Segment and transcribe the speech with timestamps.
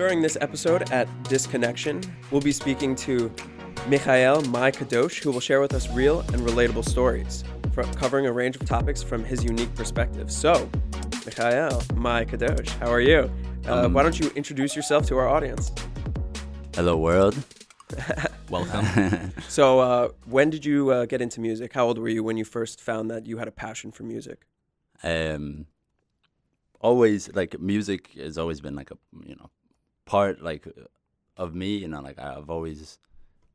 [0.00, 3.30] During this episode at Disconnection, we'll be speaking to
[3.86, 7.44] Mikhail Mai Kadosh, who will share with us real and relatable stories,
[7.96, 10.32] covering a range of topics from his unique perspective.
[10.32, 10.70] So,
[11.26, 13.30] Mikhail Mai Kadosh, how are you?
[13.68, 15.70] Uh, Um, why don't you introduce yourself to our audience?
[16.74, 17.36] Hello, world.
[18.48, 18.86] Welcome.
[19.48, 21.74] So, uh, when did you uh, get into music?
[21.74, 24.46] How old were you when you first found that you had a passion for music?
[25.02, 25.66] Um,
[26.80, 29.50] always like music has always been like a you know
[30.10, 30.66] part like
[31.36, 31.76] of me.
[31.76, 32.98] You know, like I've always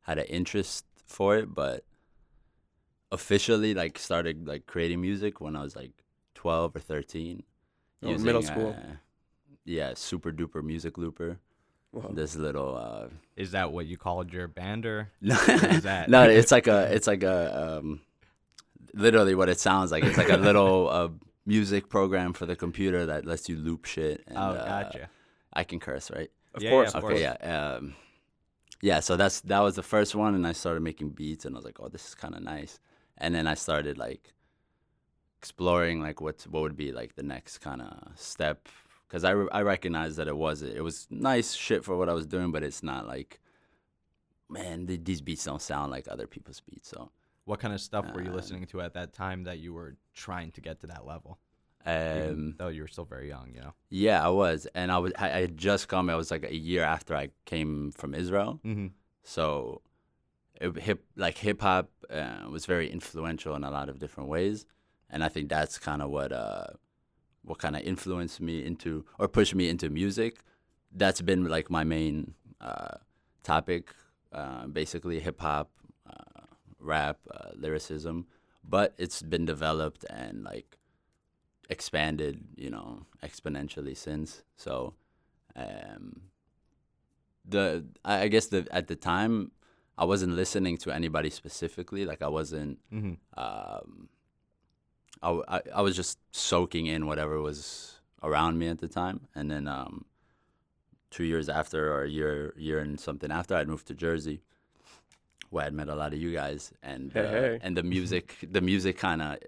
[0.02, 1.84] had an interest for it, but
[3.12, 5.92] officially like started like creating music when I was like
[6.34, 7.42] twelve or thirteen.
[8.02, 8.74] Oh, middle school.
[8.78, 8.96] uh,
[9.64, 11.38] yeah, super duper music looper.
[11.90, 12.10] Whoa.
[12.12, 15.10] This little uh, is that what you called your band or?
[15.20, 16.08] no, that?
[16.08, 18.00] no, it's like a, it's like a, um,
[18.94, 20.04] literally what it sounds like.
[20.04, 21.08] It's like a little uh,
[21.46, 24.24] music program for the computer that lets you loop shit.
[24.26, 25.08] And, oh, uh, gotcha.
[25.52, 26.30] I can curse, right?
[26.56, 27.20] Of Yeah, course, yeah, of of course.
[27.20, 27.34] Okay, yeah,
[27.76, 27.94] um,
[28.82, 29.00] yeah.
[29.00, 31.64] So that's that was the first one, and I started making beats, and I was
[31.66, 32.80] like, oh, this is kind of nice.
[33.18, 34.34] And then I started like
[35.38, 38.68] exploring like what what would be like the next kind of step
[39.06, 42.12] because I, re- I recognized that it was it was nice shit for what I
[42.14, 43.40] was doing, but it's not like
[44.48, 46.88] man th- these beats don't sound like other people's beats.
[46.88, 47.10] So
[47.46, 49.96] What kind of stuff were you uh, listening to at that time that you were
[50.12, 51.38] trying to get to that level?
[51.86, 53.74] Um, though you were still very young, you know.
[53.90, 56.10] yeah, I was, and I was I, I had just come.
[56.10, 58.60] I was like a year after I came from Israel.
[58.64, 58.88] Mm-hmm.
[59.22, 59.82] So,
[60.60, 64.66] it, hip like hip hop uh, was very influential in a lot of different ways,
[65.10, 66.66] and I think that's kind of what uh,
[67.44, 70.40] what kind of influenced me into or pushed me into music.
[70.92, 72.96] That's been like my main uh,
[73.44, 73.94] topic,
[74.32, 75.70] uh, basically hip hop,
[76.08, 76.46] uh,
[76.80, 78.26] rap, uh, lyricism.
[78.68, 80.78] But it's been developed and like
[81.68, 84.42] expanded, you know, exponentially since.
[84.56, 84.94] So,
[85.54, 86.20] um,
[87.44, 89.52] the I guess the at the time
[89.98, 92.04] I wasn't listening to anybody specifically.
[92.04, 92.78] Like I wasn't.
[92.92, 93.14] Mm-hmm.
[93.38, 94.08] Um,
[95.22, 99.50] I, I I was just soaking in whatever was around me at the time, and
[99.50, 100.04] then um,
[101.10, 104.42] two years after, or a year year and something after, I'd moved to Jersey,
[105.50, 107.58] where I'd met a lot of you guys, and Hey, uh, hey.
[107.62, 109.38] and the music the music kind of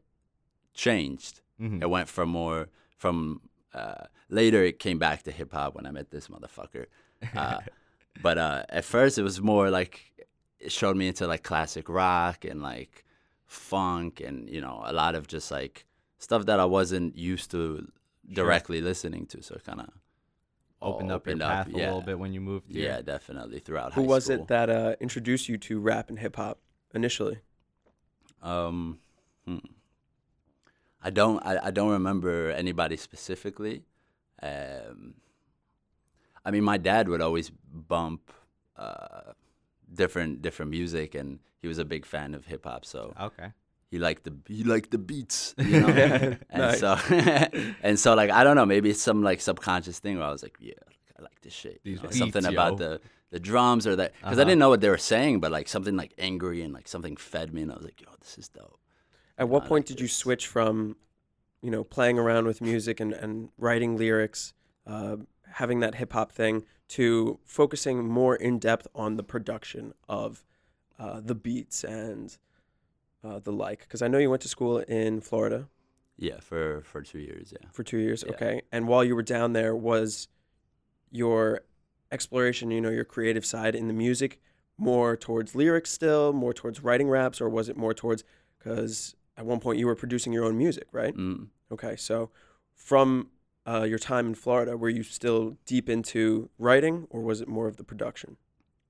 [0.72, 1.40] changed.
[1.60, 1.82] Mm-hmm.
[1.82, 3.40] It went from more from
[3.74, 4.62] uh, later.
[4.64, 6.86] It came back to hip hop when I met this motherfucker.
[7.36, 7.60] Uh,
[8.22, 10.26] but uh, at first, it was more like
[10.58, 13.04] it showed me into like classic rock and like
[13.46, 15.86] funk and you know a lot of just like
[16.18, 17.88] stuff that I wasn't used to
[18.32, 19.42] directly listening to.
[19.42, 19.88] So it kind of
[20.80, 24.06] opened up your path a little bit when you moved Yeah, definitely throughout Who high
[24.06, 24.42] was school.
[24.42, 26.58] it that uh, introduced you to rap and hip hop
[26.94, 27.38] initially?
[28.42, 28.98] Um,
[29.44, 29.58] hmm.
[31.02, 31.38] I don't.
[31.46, 33.84] I, I don't remember anybody specifically.
[34.42, 35.14] Um,
[36.44, 38.32] I mean, my dad would always bump
[38.76, 39.32] uh,
[39.92, 42.84] different different music, and he was a big fan of hip hop.
[42.84, 43.52] So Okay.
[43.90, 45.88] he liked the he liked the beats, you know.
[46.50, 46.80] and Nice.
[46.80, 46.96] so
[47.82, 50.42] and so like I don't know, maybe it's some like subconscious thing where I was
[50.42, 50.72] like, yeah,
[51.18, 51.80] I like this shit.
[51.84, 52.50] you know, beats, something yo.
[52.50, 54.44] about the the drums or that because I Uh-huh.
[54.48, 57.52] didn't know what they were saying, but like something like angry and like something fed
[57.52, 58.80] me, and I was like, yo, this is dope.
[59.38, 60.96] At what point did you switch from,
[61.62, 64.52] you know, playing around with music and, and writing lyrics,
[64.86, 65.16] uh,
[65.52, 70.44] having that hip hop thing, to focusing more in depth on the production of
[70.98, 72.36] uh, the beats and
[73.22, 73.80] uh, the like?
[73.80, 75.68] Because I know you went to school in Florida
[76.16, 77.52] Yeah, for for two years.
[77.52, 77.68] Yeah.
[77.72, 78.24] for two years.
[78.26, 78.34] Yeah.
[78.34, 78.62] Okay.
[78.72, 80.28] And while you were down there, was
[81.10, 81.60] your
[82.10, 84.40] exploration, you know, your creative side in the music
[84.78, 88.22] more towards lyrics still, more towards writing raps, or was it more towards,
[88.58, 91.16] because at one point you were producing your own music, right?
[91.16, 91.46] Mm.
[91.70, 92.30] Okay, so
[92.74, 93.30] from
[93.66, 97.68] uh, your time in Florida, were you still deep into writing, or was it more
[97.68, 98.36] of the production?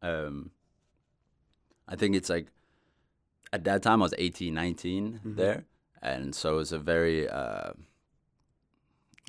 [0.00, 0.50] Um,
[1.86, 2.46] I think it's like
[3.52, 5.36] at that time I was 18, 19 Mhm.
[5.36, 5.64] there,
[6.00, 7.72] and so it was a very uh,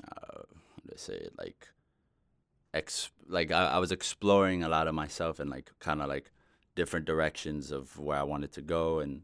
[0.08, 0.42] uh,
[0.90, 1.68] I say like
[2.72, 6.30] ex like I, I was exploring a lot of myself and like kind of like
[6.76, 9.22] different directions of where I wanted to go and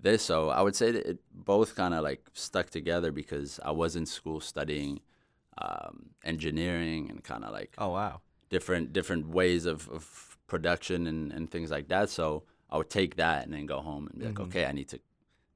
[0.00, 0.22] this.
[0.22, 3.96] So I would say that it both kind of like stuck together because I was
[3.96, 5.00] in school studying
[5.58, 8.20] um, engineering and kind of like Oh wow.
[8.50, 12.10] different different ways of, of production and, and things like that.
[12.10, 14.44] So I would take that and then go home and be like, Mhm.
[14.46, 15.00] okay, I need to.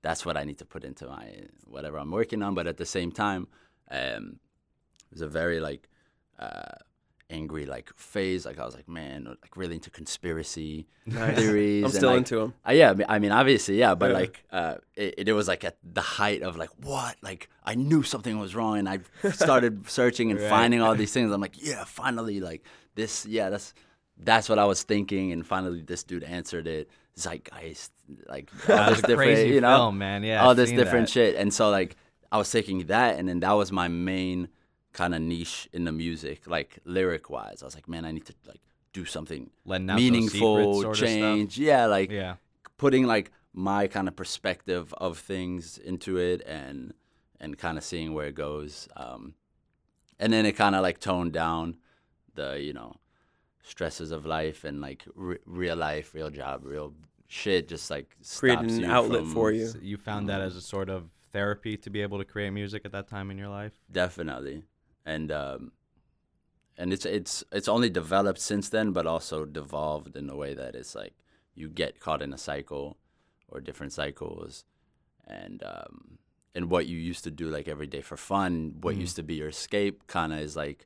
[0.03, 2.55] That's what I need to put into my whatever I'm working on.
[2.55, 3.47] But at the same time,
[3.91, 4.41] um,
[5.11, 5.89] it was a very like
[6.39, 6.77] uh,
[7.31, 8.45] angry like phase.
[8.45, 11.37] Like I was like, man, like really into conspiracy Nice.
[11.39, 11.83] theories.
[11.83, 12.55] I'm and, still like, into them.
[12.69, 14.17] uh, yeah, I mean- obviously, yeah, but Yeah.
[14.19, 17.17] like, uh, it, it was like at the height of like, what?
[17.23, 18.99] Like, I knew something was wrong, and I
[19.33, 20.51] started searching and Right.
[20.51, 21.33] finding all these things.
[21.33, 23.73] I'm like, yeah, finally, like this, yeah, that's
[24.23, 26.91] that's what I was thinking, and finally, this dude answered it.
[27.17, 27.91] Zeitgeist,
[28.29, 30.23] like all this different, crazy you know, film, man.
[30.23, 31.13] Yeah, all I've this different that.
[31.13, 31.97] shit, and so like,
[32.33, 34.49] I was taking that, and then that was my main
[34.93, 37.63] kind of niche in the music, like lyric wise.
[37.63, 38.61] I was like, man, I need to like
[38.93, 41.09] do something Letting out those meaningful sort of stuff.
[41.09, 41.59] change.
[41.59, 42.37] Yeah, like Yeah.
[42.77, 46.95] putting like my kind of perspective of things into it and
[47.41, 48.89] and kind of seeing where it goes.
[48.97, 49.35] Um,
[50.19, 51.77] and then it kind of like toned down
[52.35, 52.97] the you know
[53.63, 56.93] stresses of life and like re- real life, real job, real
[57.29, 57.69] shit.
[57.69, 59.73] Just like Created stops an outlet from- for you.
[59.81, 62.91] You found that as a sort of therapy to be able to create music at
[62.93, 63.73] that time in your life.
[63.93, 64.65] definitely
[65.15, 65.61] and um
[66.81, 70.73] and it's it's it's only developed since then but also devolved in a way that
[70.81, 71.15] it's like
[71.61, 72.87] you get caught in a cycle
[73.49, 74.65] or different cycles
[75.27, 75.95] and um
[76.55, 78.53] and what you used to do like every day for fun
[78.85, 79.01] what Mhm.
[79.07, 80.81] used to be your escape kind of is like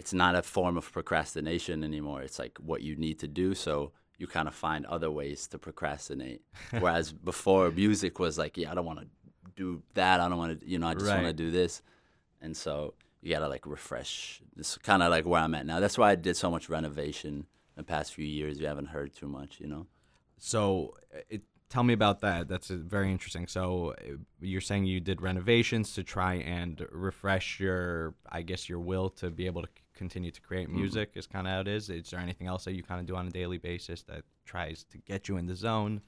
[0.00, 2.20] it's not a form of procrastination anymore.
[2.26, 3.74] It's like what you need to do so
[4.18, 6.42] you kind of find other ways to procrastinate.
[6.82, 9.08] Whereas before music was like yeah i don't want to
[9.62, 10.20] do that.
[10.20, 11.72] I don't want to you know i just want to do this
[12.40, 15.98] and so you gotta like refresh it's kind of like where i'm at now that's
[15.98, 17.46] why i did so much renovation
[17.76, 19.86] the past few years you haven't heard too much you know
[20.38, 22.46] So, uh, it, tell me about that.
[22.46, 23.46] That's uh, very interesting.
[23.48, 28.78] So, uh, you're saying you did renovations to try and refresh your, I guess, your
[28.80, 30.80] will to be able to continue to create Mm-hmm.
[30.82, 31.10] music.
[31.14, 31.88] Is kind of how it is.
[31.90, 34.84] Is there anything else that you kind of do on a daily basis that tries
[34.92, 36.02] to get you in the zone?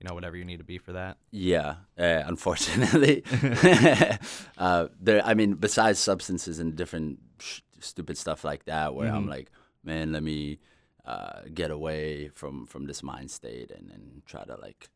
[0.00, 1.16] You know, whatever you need to be for that.
[1.30, 3.24] Yeah, uh, unfortunately,
[4.58, 5.22] uh, there.
[5.24, 9.30] I mean, besides substances and different sh- stupid stuff like that, where I'm Mhm.
[9.30, 9.50] like,
[9.82, 10.58] man, let me
[11.04, 14.90] uh, get away from from this mind state and and try to like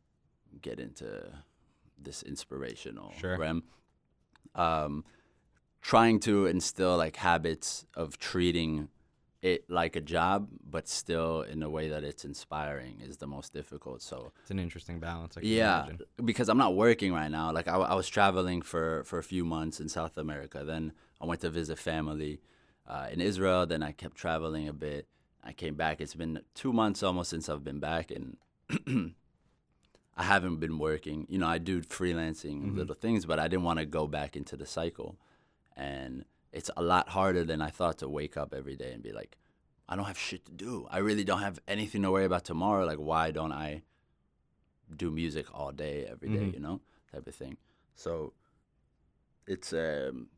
[0.61, 1.31] get into
[1.97, 3.37] this inspirational Sure.
[3.37, 3.63] realm.
[4.55, 5.03] Um,
[5.81, 8.89] trying to instill like habits of treating
[9.41, 13.53] it like a job, but still in a way that it's inspiring is the most
[13.53, 14.01] difficult.
[14.01, 15.35] So It's an interesting balance.
[15.37, 15.99] I can yeah, imagine.
[16.23, 17.51] because I'm not working right now.
[17.51, 20.63] Like I, I was traveling for for a few months in South America.
[20.63, 22.39] Then I went to visit family
[22.87, 23.65] uh, in Israel.
[23.65, 25.07] Then I kept traveling a bit.
[25.43, 26.01] I came back.
[26.01, 28.37] It's been two months almost since I've been back, and
[30.15, 31.25] I haven't been working.
[31.29, 32.75] You know, I do freelancing Mhm.
[32.75, 35.17] little things, but I didn't want to go back into the cycle.
[35.75, 39.11] And it's a lot harder than I thought to wake up every day and be
[39.11, 39.37] like,
[39.87, 40.87] I don't have shit to do.
[40.89, 42.85] I really don't have anything to worry about tomorrow.
[42.85, 43.83] Like, why don't I
[44.95, 46.53] do music all day, every day, Mhm.
[46.53, 46.81] you know,
[47.11, 47.57] type of thing.
[47.95, 48.33] So
[49.47, 50.29] it's um,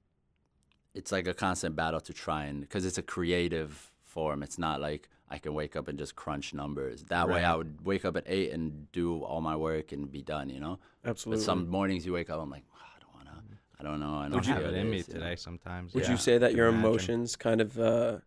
[0.93, 4.43] it's like a constant battle to try and because it's a creative form.
[4.43, 7.03] It's not like I can wake up and just crunch numbers.
[7.05, 10.21] That way, I would wake up at eight and do all my work and be
[10.21, 10.79] done, you know.
[11.03, 11.41] Absolutely.
[11.41, 13.43] But some mornings you wake up, I'm like, "Ah, I don't wanna,
[13.83, 15.35] I don't know, I don't Would see you have it in me is," you today
[15.35, 15.93] sometimes?
[15.93, 16.11] Would yeah.
[16.11, 16.85] you say that can your imagine.
[16.85, 18.19] emotions kind of uh,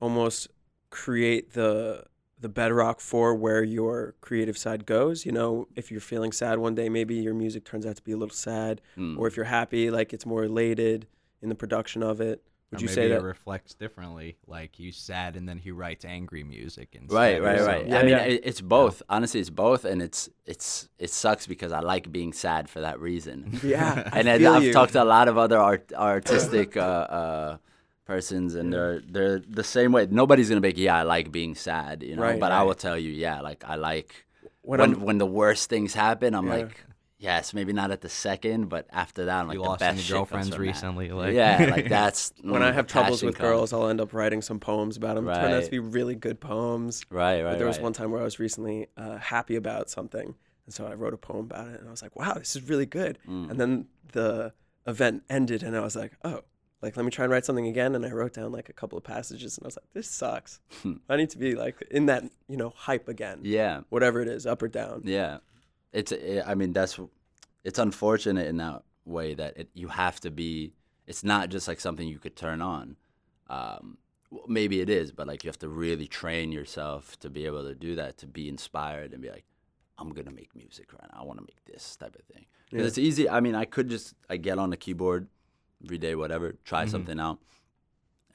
[0.00, 0.48] almost
[0.90, 2.04] create the
[2.38, 5.24] the bedrock for where your creative side goes?
[5.24, 8.12] You know, if you're feeling sad one day, maybe your music turns out to be
[8.12, 9.16] a little sad, Mm.
[9.18, 11.06] or if you're happy, like it's more elated
[11.40, 12.42] in the production of it.
[12.72, 13.22] Would Or you maybe say it that?
[13.22, 14.38] reflects differently?
[14.46, 17.86] Like he's sad and then he writes angry music and Right, right, right.
[17.86, 18.24] Yeah, I mean, yeah.
[18.24, 19.02] it, it's both.
[19.10, 23.00] Honestly, it's both, and it's it's it sucks because I like being sad for that
[23.00, 23.52] reason.
[23.62, 24.72] Yeah, I and then feel I've you.
[24.72, 27.56] talked to a lot of other art, artistic uh, uh,
[28.06, 30.06] persons, and they're they're the same way.
[30.10, 32.22] Nobody's gonna be like, yeah, I like being sad, you know.
[32.22, 34.24] Right, but I will tell you, yeah, like I like
[34.62, 36.34] When when when, the worst things happen.
[36.34, 36.52] I'm Yeah.
[36.56, 36.84] like,
[37.22, 39.92] yes, maybe not at the second, but after that, I'm like You the lost best
[39.92, 40.68] any shit comes girlfriends from that.
[40.68, 41.08] recently?
[41.10, 43.48] Like yeah, like that's when mm, I have troubles with comes.
[43.48, 45.26] girls, I'll end up writing some poems about them.
[45.26, 45.36] Right.
[45.40, 47.04] Turn out to be really good poems.
[47.10, 47.52] Right, right.
[47.52, 47.84] But there was right.
[47.84, 50.34] one time where I was recently uh, happy about something,
[50.66, 52.68] and so I wrote a poem about it, and I was like, "Wow, this is
[52.68, 53.50] really good." Mm.
[53.50, 54.52] And then the
[54.86, 56.40] event ended, and I was like, "Oh,
[56.82, 58.98] like let me try and write something again." And I wrote down like a couple
[58.98, 60.60] of passages, and I was like, "This sucks.
[61.08, 63.82] I need to be like in that you know hype again, Yeah.
[63.90, 65.38] whatever it is, up or down." Yeah,
[65.92, 66.12] it's.
[66.12, 66.98] It, I mean, that's.
[67.64, 70.72] It's unfortunate in that way that it, you have to be.
[71.06, 72.96] It's not just like something you could turn on.
[73.50, 73.98] Um,
[74.46, 77.74] maybe it is, but like you have to really train yourself to be able to
[77.74, 79.44] do that, to be inspired and be like,
[79.98, 81.20] I'm gonna make music right now.
[81.20, 82.46] I want to make this type of thing.
[82.70, 82.88] Because Yeah.
[82.88, 83.28] it's easy.
[83.28, 85.28] I mean, I could just I get on the keyboard
[85.84, 86.90] every day, whatever, try Mhm.
[86.90, 87.38] something out.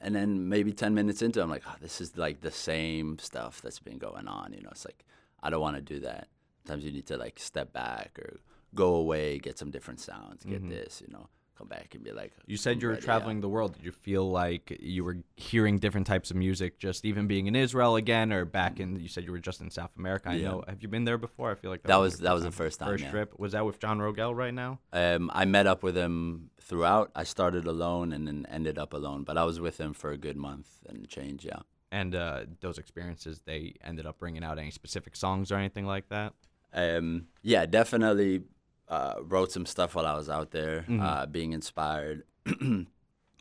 [0.00, 3.18] And then maybe 10 minutes into it, I'm like, oh, this is like the same
[3.18, 4.52] stuff that's been going on.
[4.52, 5.04] You know, it's like,
[5.42, 6.28] I don't want to do that.
[6.68, 8.40] Sometimes you need to like step back or
[8.74, 10.68] go away, get some different sounds, get Mhm.
[10.68, 12.32] this, you know, come back and be like.
[12.46, 13.72] You said you were traveling the world.
[13.72, 17.56] Did you feel like you were hearing different types of music, just even being in
[17.56, 19.00] Israel again, or back in?
[19.00, 20.28] You said you were just in South America.
[20.28, 20.48] I Yeah.
[20.48, 20.64] know.
[20.68, 21.50] Have you been there before?
[21.50, 23.10] I feel like That your was- that was the first time, First yeah.
[23.12, 23.38] trip.
[23.38, 24.78] Was that with John Rogel right now?
[24.92, 27.10] Um, I met up with him throughout.
[27.14, 30.18] I started alone and then ended up alone, but I was with him for a
[30.18, 31.46] good month and change.
[31.46, 31.60] Yeah.
[31.90, 36.10] And uh, those experiences, they ended up bringing out any specific songs or anything like
[36.10, 36.34] that.
[36.72, 38.42] Um, yeah, definitely
[38.88, 41.02] uh, wrote some stuff while I was out there, Mhm.
[41.02, 42.24] uh, being inspired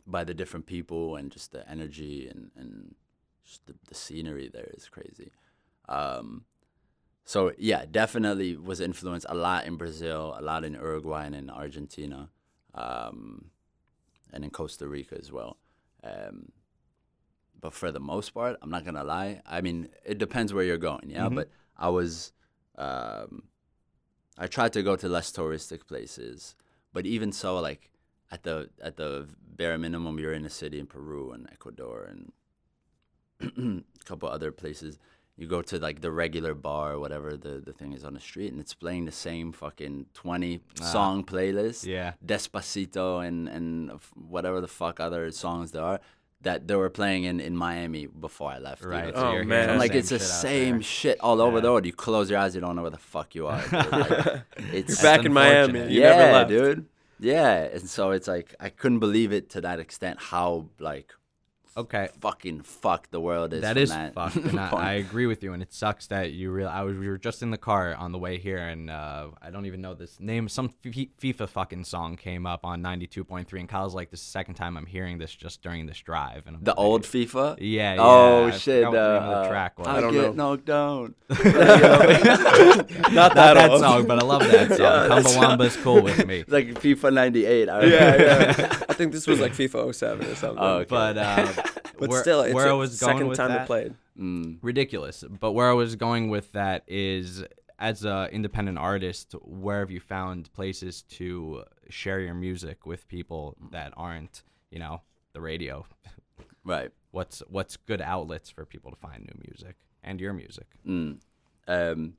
[0.07, 2.95] by the different people and just the energy and, and
[3.45, 5.31] just the, the scenery there is crazy.
[5.89, 6.45] Um,
[7.25, 11.49] so yeah, definitely was influenced a lot in Brazil, a lot in Uruguay and in
[11.49, 12.29] Argentina,
[12.73, 13.51] um,
[14.31, 15.57] and in Costa Rica as well.
[16.03, 16.51] Um,
[17.59, 19.41] but for the most part, I'm not gonna lie.
[19.45, 21.27] I mean, it depends where you're going, yeah.
[21.27, 21.35] Mhm.
[21.35, 22.31] But I was,
[22.77, 23.43] um,
[24.37, 26.55] I tried to go to less touristic places,
[26.93, 27.89] but even so, like
[28.31, 32.31] at the at the bare minimum, you're in a city in Peru and Ecuador and
[33.41, 34.99] a couple other places.
[35.39, 38.19] You go to like the regular bar or whatever the, the thing is on the
[38.19, 40.83] street, and it's playing the same fucking twenty Ah.
[40.83, 41.85] song playlist.
[41.85, 42.13] Yeah.
[42.25, 45.99] Despacito and and whatever the fuck other songs there are
[46.41, 48.83] that they were playing in, in Miami before I left.
[48.83, 49.13] you Right.
[49.13, 49.21] know?
[49.29, 49.69] Oh, you're man.
[49.71, 51.61] I'm like it's the same shit all over Yeah.
[51.61, 51.85] the world.
[51.85, 53.63] You close your eyes, you don't know where the fuck you are.
[53.71, 55.79] Like, it's You're back in Miami.
[55.91, 56.49] You yeah, never left.
[56.49, 56.85] dude.
[57.19, 61.11] Yeah, and so it's like I couldn't believe it to that extent how like
[61.77, 62.09] Okay.
[62.19, 63.61] fucking fuck the world is.
[63.61, 64.69] That is from is that fucked, and I.
[64.71, 65.53] I agree with you.
[65.53, 66.67] And it sucks that you real.
[66.67, 69.51] I was we were just in the car on the way here, and uh, I
[69.51, 70.47] don't even know this name.
[70.49, 74.09] Some F- FIFA fucking song came up on ninety two point three, and Kyle's like,
[74.09, 76.71] "This is the second time I'm hearing this just during this drive." And I'm the
[76.71, 77.57] like, old FIFA.
[77.59, 78.01] yeah, yeah.
[78.01, 78.83] Oh I shit!
[78.85, 79.87] forgot what the name of the uh, track was.
[79.87, 80.49] I, I don't get know.
[80.49, 81.15] knocked down.
[81.29, 83.79] Not Not that, that old.
[83.81, 84.79] song, but I love that song.
[84.79, 86.43] Yeah, that's- Chumbawamba's cool with me.
[86.47, 87.69] like FIFA '98.
[87.69, 88.79] I yeah, yeah.
[88.89, 90.57] I think this was like FIFA 07 or something.
[90.63, 90.85] Oh, okay.
[90.89, 91.53] But uh,
[91.99, 93.95] But where, still, it's where a I was going second with time that, it played.
[94.19, 95.23] Mm, ridiculous.
[95.27, 97.43] But where I was going with that is,
[97.79, 103.55] as an independent artist, where have you found places to share your music with people
[103.71, 105.01] that aren't, you know,
[105.33, 105.85] the radio?
[106.63, 106.91] right.
[107.11, 110.67] What's what's good outlets for people to find new music and your music?
[110.85, 111.17] Mm.
[111.67, 112.13] Um, g-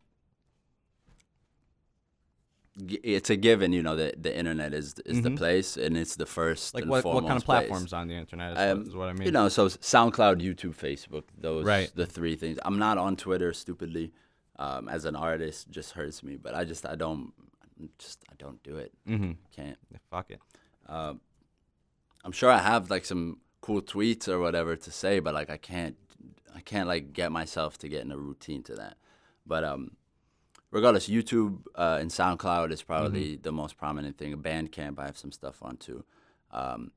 [3.03, 5.37] it's a given, you know, that the internet is is the Mhm.
[5.37, 6.75] place, and it's the first.
[6.75, 7.59] Like what, what kind of foremost place.
[7.69, 9.27] platforms on the internet is, Um, what, is what I mean.
[9.27, 11.91] You know, so SoundCloud, YouTube, Facebook, those Right.
[11.95, 12.59] the three things.
[12.65, 14.13] I'm not on Twitter stupidly.
[14.61, 17.33] Um, as an artist, just hurts me, but I just I don't
[17.99, 18.93] just I don't do it.
[19.07, 19.33] mm-hmm.
[19.55, 19.79] Can't.
[20.11, 20.41] Fuck it.
[20.87, 21.21] Um,
[22.25, 25.59] I'm sure I have like some cool tweets or whatever to say, but like I
[25.59, 25.97] can't
[26.57, 28.97] I can't like get myself to get in a routine to that.
[29.47, 29.93] But um,
[30.71, 34.35] regardless, YouTube uh, and SoundCloud is probably the most prominent thing.
[34.37, 36.05] Bandcamp, I have some stuff on too.
[36.51, 36.93] Um,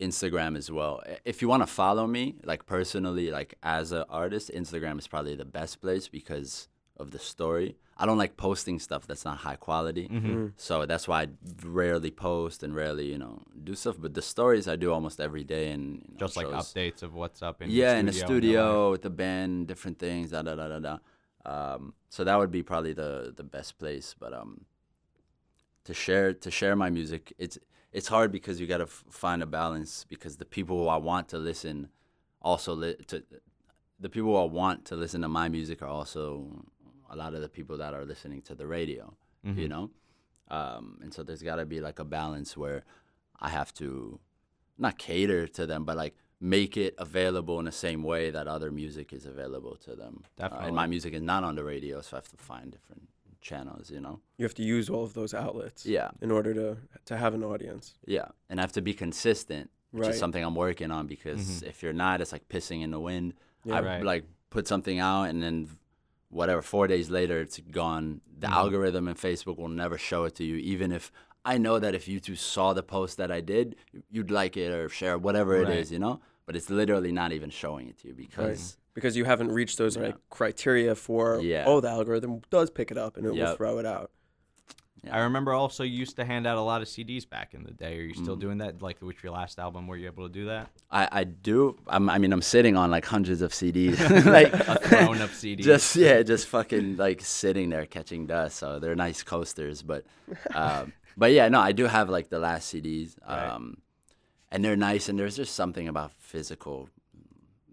[0.00, 1.02] Instagram as well.
[1.24, 5.36] If you want to follow me, like personally, like as an artist, Instagram is probably
[5.36, 7.76] the best place because of the story.
[7.96, 10.08] I don't like posting stuff that's not high quality.
[10.08, 10.48] Mm-hmm.
[10.56, 11.28] So that's why I
[11.64, 13.96] rarely post and rarely, you know, do stuff.
[14.00, 17.02] But the stories I do almost every day, and you know, Just like shows- updates
[17.04, 18.26] of what's up in yeah, the in the studio.
[18.34, 18.68] and your life.
[18.70, 20.98] studio with the band, different things, da da da da da.
[21.46, 24.14] Um, so that would be probably the the best place.
[24.18, 24.64] But um,
[25.84, 27.58] to share to share my music, it's
[27.92, 30.96] it's hard because you got to f- find a balance because the people who I
[30.96, 31.88] want to listen
[32.42, 33.22] also li- to
[34.00, 36.64] the people who I want to listen to my music are also
[37.10, 39.68] a lot of the people that are listening to the radio you Mhm.
[39.68, 39.90] know
[40.48, 42.82] um, and so there's got to be like a balance where
[43.40, 44.18] i have to
[44.78, 48.70] not cater to them but like make it available in the same way that other
[48.82, 52.10] music is available to them Uh, and my music is not on the radio so
[52.16, 53.04] i have to find different
[53.40, 56.66] channels you know You have to use all of those outlets yeah in order to
[57.10, 57.84] to have an audience.
[58.16, 60.14] yeah and i have to be consistent which Right.
[60.14, 63.26] is something i'm working on because if you're not it's like pissing in the wind
[63.64, 63.76] Yeah.
[63.76, 64.04] i Right.
[64.12, 64.24] like
[64.56, 65.56] put something out and then
[66.38, 68.04] whatever four days later it's gone
[68.44, 71.04] the algorithm in facebook will never show it to you even if
[71.52, 73.66] i know that if you two saw the post that i did
[74.14, 75.78] you'd like it or share whatever it Right.
[75.82, 79.24] is you know but it's literally not even showing it to you because Because you
[79.24, 80.02] haven't reached those Yeah.
[80.06, 81.64] like criteria for Yeah.
[81.66, 84.10] oh the algorithm does pick it up and it will throw it out.
[85.10, 87.72] I remember also you used to hand out a lot of CDs back in the
[87.72, 87.98] day.
[87.98, 88.22] Are you Mm.
[88.22, 88.80] still doing that?
[88.80, 90.70] Like with your last album, were you able to do that?
[90.90, 93.98] I, I do I'm, i mean i'm sitting on like hundreds of cds
[94.38, 95.60] like A throne of CDs.
[95.62, 100.04] just yeah just fucking like sitting there catching dust so they're nice coasters but
[100.54, 103.56] um, but yeah no i do have like the last cds Right.
[104.54, 106.88] And they're nice and there's just something about physical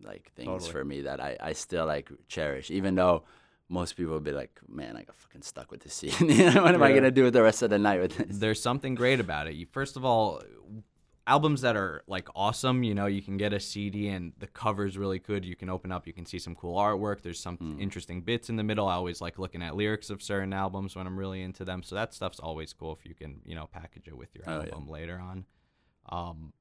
[0.04, 0.72] like things Totally.
[0.72, 3.24] for me that I, I still like cherish even though
[3.70, 6.12] most people would be like, "Man, I got fucking stuck with this scene.
[6.66, 8.96] what am I gonna do with the rest of the night with this?" There's something
[8.96, 9.54] great about it.
[9.54, 10.42] You first of all,
[11.26, 12.84] albums that are like awesome.
[12.84, 15.46] You know, you can get a CD and the cover's really good.
[15.46, 17.22] You can open up, you can see some cool artwork.
[17.22, 17.80] There's some Mm.
[17.80, 18.90] interesting bits in the middle.
[18.90, 21.82] I always like looking at lyrics of certain albums when I'm really into them.
[21.82, 24.52] So that stuff's always cool if you can, you know, package it with your Oh,
[24.64, 24.74] yeah.
[24.74, 25.46] album later on.
[26.10, 26.52] Um,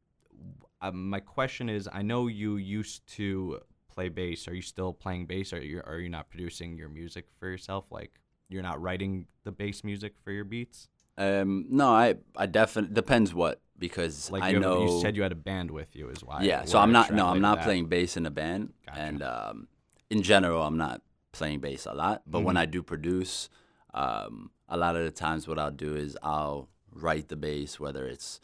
[0.81, 3.61] uh, my question is, I know you used to
[3.93, 4.49] play bass.
[4.49, 5.53] Are you still playing bass?
[5.53, 7.87] Are you, are you not producing your music for yourself?
[7.91, 8.13] Like
[8.49, 10.89] you're not writing the bass music for your beats?
[11.19, 15.23] Um, no, I I definitely depends what because Like I you, know you said you
[15.23, 16.43] had a band with you, is why.
[16.43, 16.65] yeah.
[16.65, 17.65] So I'm not no, I'm not that.
[17.65, 19.01] playing bass in a band, Gotcha.
[19.01, 19.69] and um,
[20.09, 22.23] in general, I'm not playing bass a lot.
[22.27, 22.47] But Mm-hmm.
[22.47, 23.51] when I do produce,
[23.93, 28.07] um, a lot of the times what I'll do is I'll write the bass, whether
[28.07, 28.41] it's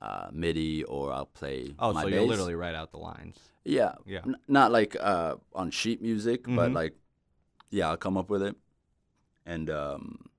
[0.00, 1.74] uh, MIDI or I'll play.
[1.78, 3.36] Oh, my so you literally write out the lines.
[3.64, 3.94] Yeah.
[4.06, 4.20] Yeah.
[4.24, 6.74] N- not like uh, on sheet music, but Mhm.
[6.74, 6.94] like,
[7.70, 8.56] yeah, I'll come up with it,
[9.46, 10.30] and um,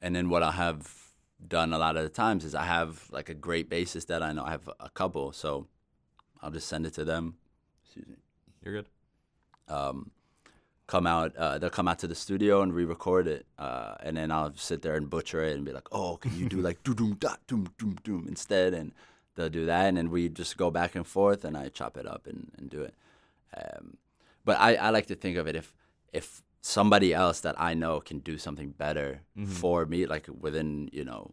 [0.00, 0.94] and then what I have
[1.46, 4.32] done a lot of the times is I have like a great bassist that I
[4.32, 4.44] know.
[4.44, 5.66] I have a couple, so
[6.42, 7.36] I'll just send it to them.
[7.84, 8.16] Excuse me.
[8.62, 8.88] You're good.
[9.68, 10.10] Um,
[10.88, 11.36] come out.
[11.36, 14.82] Uh, they'll come out to the studio and re-record it, uh, and then I'll sit
[14.82, 17.38] there and butcher it and be like, "Oh, can you do like doom doom dot
[17.46, 18.92] doom doom doom instead?" And
[19.36, 22.06] they'll do that, and then we just go back and forth, and I chop it
[22.06, 22.94] up and, and do it.
[23.56, 23.98] Um,
[24.44, 25.72] but I, I like to think of it if
[26.12, 29.46] if somebody else that I know can do something better Mhm.
[29.48, 31.32] for me, like within you know,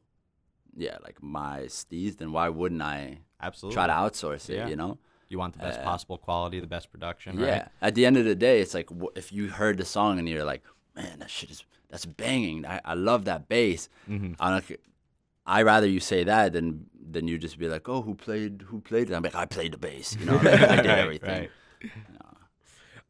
[0.76, 3.76] yeah, like my steez, then why wouldn't I Absolutely.
[3.76, 4.58] try to outsource it?
[4.58, 4.68] Yeah.
[4.68, 4.98] You know.
[5.30, 7.50] You want the best uh, possible quality, the best production, Yeah.
[7.52, 7.68] right?
[7.82, 10.30] At the end of the day, it's like wh- if you heard the song and
[10.30, 10.64] you're like,
[10.96, 12.66] man, that shit is that's banging.
[12.66, 13.90] I, I love that bass.
[14.10, 14.34] Mm-hmm.
[14.40, 14.66] I don't.
[14.66, 14.78] c-
[15.48, 18.82] I rather you say that than than you just be like, oh, who played who
[18.82, 19.14] played it?
[19.16, 20.16] I'm like, I played the bass.
[20.20, 21.30] You know, like, I did Right, everything.
[21.84, 21.92] right.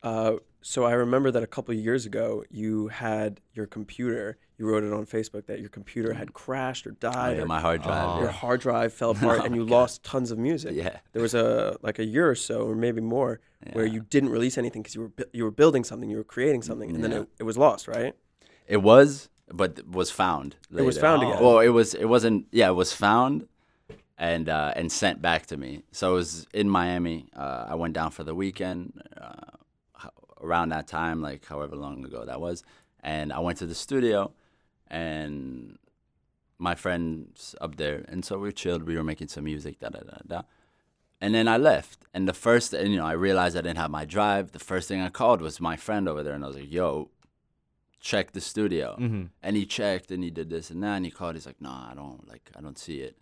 [0.03, 4.37] Uh, so I remember that a couple of years ago, you had your computer.
[4.57, 7.45] You wrote it on Facebook that your computer had crashed or Oh, died, yeah, or
[7.45, 8.19] my hard drive.
[8.21, 8.31] your Oh.
[8.31, 9.71] hard drive fell apart, and Oh, you God.
[9.71, 10.73] lost tons of music.
[10.75, 10.97] Yeah.
[11.13, 13.39] There was a like a year or so, or maybe more,
[13.73, 16.61] where you didn't release anything because you were you were building something, you were creating
[16.61, 18.13] something, and then it, it was lost, right?
[18.67, 20.55] It was, but was found.
[20.75, 21.29] It was found Oh.
[21.31, 21.43] again.
[21.43, 21.93] Well, it was.
[21.93, 22.47] It wasn't.
[22.51, 23.47] Yeah, it was found,
[24.17, 25.83] and uh, and sent back to me.
[25.91, 27.27] So it was in Miami.
[27.35, 29.51] Uh, I went down for the weekend uh,
[30.41, 32.63] around that time, like however long ago that was,
[33.03, 34.31] and I went to the studio,
[34.87, 35.77] and
[36.57, 38.83] my friends up there, and so we chilled.
[38.83, 40.41] We were making some music, da da da da.
[41.21, 43.91] And then I left, and the first, and you know, I realized I didn't have
[43.91, 44.51] my drive.
[44.51, 47.09] The first thing I called was my friend over there, and I was like, "Yo,
[47.99, 49.23] check the studio." Mm-hmm.
[49.41, 51.91] and he checked and he did this and that and he called he's like nah
[51.91, 53.17] i don't like i don't see it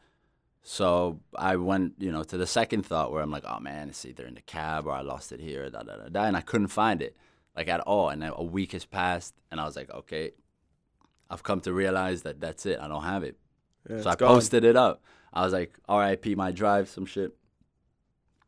[0.61, 4.05] so i went you know to the second thought where i'm like oh man it's
[4.05, 6.41] either in the cab or i lost it here da, da, da, da, and i
[6.41, 7.15] couldn't find it
[7.55, 10.31] like at all and a week has passed and i was like okay
[11.33, 13.35] i've come to realize that that's it i don't have it
[13.89, 14.29] Yeah, so i gone.
[14.35, 17.31] posted it up i was like rip my drive some shit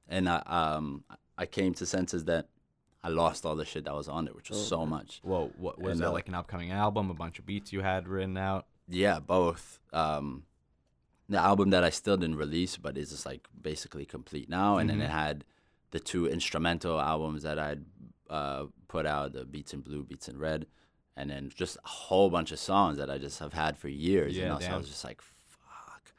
[0.07, 1.03] and i um
[1.37, 2.47] i came to senses that
[3.03, 4.89] i lost all the shit that was on it which was Oh, so man.
[4.89, 7.09] much Whoa, what was And, that uh, like an upcoming album?
[7.09, 8.65] A bunch of beats you had written out?
[8.87, 9.79] Yeah, both.
[9.93, 10.43] Um,
[11.27, 14.87] the album that I still didn't release, but is just like basically complete now, and
[14.89, 14.93] Mhm.
[14.93, 15.43] then it had
[15.91, 17.83] the two instrumental albums that I'd
[18.29, 20.65] uh, put out, the Beats in Blue, Beats in Red,
[21.17, 24.36] and then just a whole bunch of songs that I just have had for years.
[24.36, 26.13] you Yeah, know, so I was just like, fuck.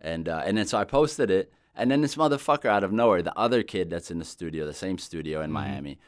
[0.00, 3.22] And uh, and then so I posted it, and then this motherfucker out of nowhere,
[3.22, 5.54] the other kid that's in the studio, the same studio in Mhm.
[5.54, 5.98] Miami,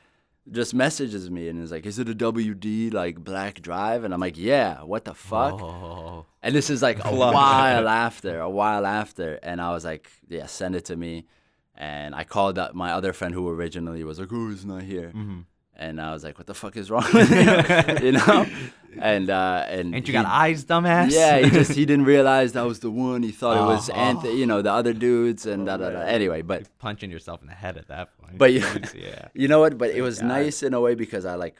[0.50, 4.20] just messages me and is like, "Is it a WD like Black Drive?" And I'm
[4.20, 6.26] like, "Yeah, what the fuck?" Oh.
[6.42, 9.34] And this is like a while after, a while after.
[9.44, 11.26] And I was like, yeah, send it to me.
[11.76, 15.08] And I called up my other friend who originally was like, oh, he's not here.
[15.14, 15.40] Mm-hmm.
[15.74, 18.02] And I was like, what the fuck is wrong with him?
[18.04, 18.46] you know?
[19.00, 21.10] And, uh, and Ain't you he- got eyes, dumbass?
[21.10, 23.22] Yeah, he just, he didn't realize that was the one.
[23.22, 23.94] He thought it was Oh.
[23.94, 26.00] Anthony, you know, the other dudes and da da da.
[26.00, 28.36] Anyway, but You're punching yourself in the head at that point.
[28.38, 29.28] But you- yeah.
[29.34, 29.78] you know what?
[29.78, 30.28] But it was God.
[30.28, 31.56] nice in a way because I like,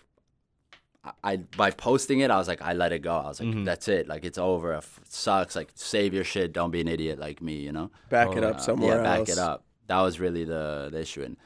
[1.02, 3.14] I, I by posting it, I was like, I let it go.
[3.16, 3.64] I was like, Mhm.
[3.64, 4.06] that's it.
[4.08, 4.74] Like it's over.
[4.74, 5.56] If it sucks.
[5.56, 6.52] Like save your shit.
[6.52, 7.54] Don't be an idiot like me.
[7.56, 7.90] You know.
[8.10, 9.30] Back it Oh, up uh, somewhere yeah, back else.
[9.30, 9.64] it up.
[9.88, 11.36] That was really the, the issue, and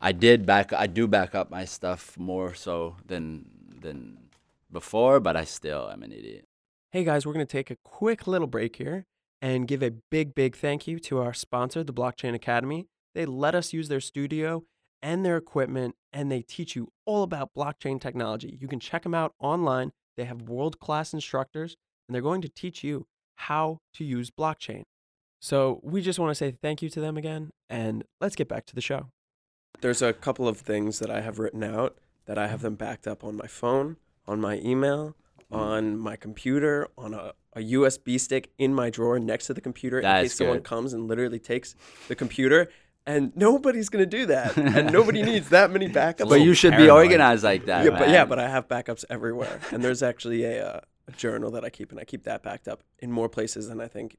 [0.00, 0.72] I did back.
[0.72, 3.46] I do back up my stuff more so than
[3.80, 4.18] than
[4.70, 6.44] before, but I still am an idiot.
[6.90, 9.06] Hey guys, we're going to take a quick little break here
[9.42, 12.86] and give a big, big thank you to our sponsor, the Blockchain Academy.
[13.14, 14.64] They let us use their studio
[15.02, 18.58] and their equipment, and they teach you all about blockchain technology.
[18.60, 19.92] You can check them out online.
[20.16, 21.76] They have world class instructors,
[22.08, 23.06] and they're going to teach you
[23.36, 24.82] how to use blockchain.
[25.40, 28.66] So we just want to say thank you to them again, and let's get back
[28.66, 29.10] to the show.
[29.80, 33.06] There's a couple of things that I have written out that I have them backed
[33.06, 35.14] up on my phone, on my email,
[35.50, 39.98] on my computer, on a, a USB stick in my drawer next to the computer
[39.98, 40.64] in That's case someone good.
[40.64, 41.74] comes and literally takes
[42.08, 42.68] the computer.
[43.06, 46.28] And nobody's gonna do that, and nobody needs that many backups.
[46.28, 47.06] But you should be paranoid.
[47.06, 47.82] organized like that.
[47.86, 48.28] yeah, but yeah, man.
[48.28, 51.90] but I have backups everywhere, and there's actually a, uh, a journal that I keep,
[51.90, 54.18] and I keep that backed up in more places than I think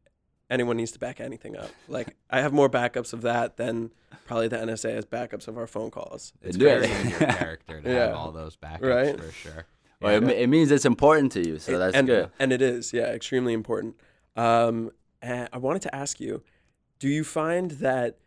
[0.50, 1.70] anyone needs to back anything up.
[1.88, 3.92] Like I have more backups of that than
[4.26, 6.34] probably the NSA has backups of our phone calls.
[6.42, 8.08] It's very in your character to Yeah.
[8.08, 9.20] have all those backups Right.
[9.20, 9.66] for sure.
[10.02, 12.32] Well, it, it means it's important to you, so that's and, good.
[12.40, 13.96] And it is, yeah, extremely important.
[14.38, 16.42] Um, and I wanted to ask you,
[17.00, 18.18] do you find that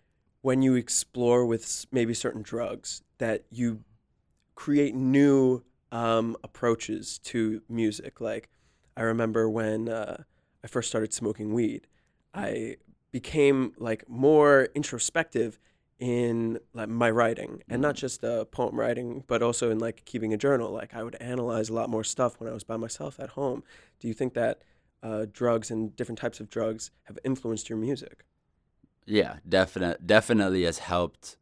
[0.43, 3.85] when you explore with maybe certain drugs, that you
[4.55, 8.21] create new um, approaches to music?
[8.21, 8.51] Like,
[8.95, 10.25] I remember when uh,
[10.63, 11.87] I first started smoking weed,
[12.35, 12.77] I
[13.11, 15.59] became like more introspective
[15.99, 20.33] in like my writing and not just uh, poem writing but also in like keeping
[20.33, 20.73] a journal.
[20.73, 23.63] Like i would analyze a lot more stuff when i was by myself at home.
[24.01, 24.63] Do you think that
[25.03, 28.25] uh, drugs and different types of drugs have influenced your music?
[29.05, 31.37] Yeah, definitely, definitely has helped,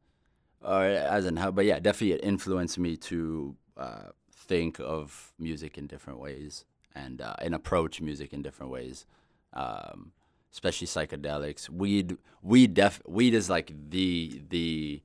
[0.62, 5.87] or hasn't helped, but yeah, definitely it influenced me to uh, think of music in
[5.87, 9.07] different ways and uh, and approach music in different ways,
[9.53, 10.12] um,
[10.53, 11.69] especially psychedelics.
[11.69, 15.03] Weed, weed, def, weed is like the the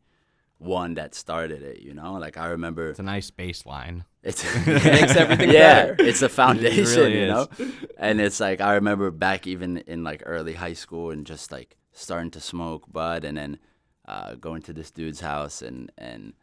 [0.57, 1.81] one that started it.
[1.81, 4.05] You know, like I remember It's a nice baseline.
[4.23, 5.95] it's makes everything yeah, better.
[6.03, 7.29] it's a foundation, It really you is.
[7.59, 7.67] know.
[7.97, 11.77] And it's like I remember back even in like early high school and just like
[11.91, 13.59] starting to smoke bud, and then
[14.07, 16.33] uh, going to this dude's house and and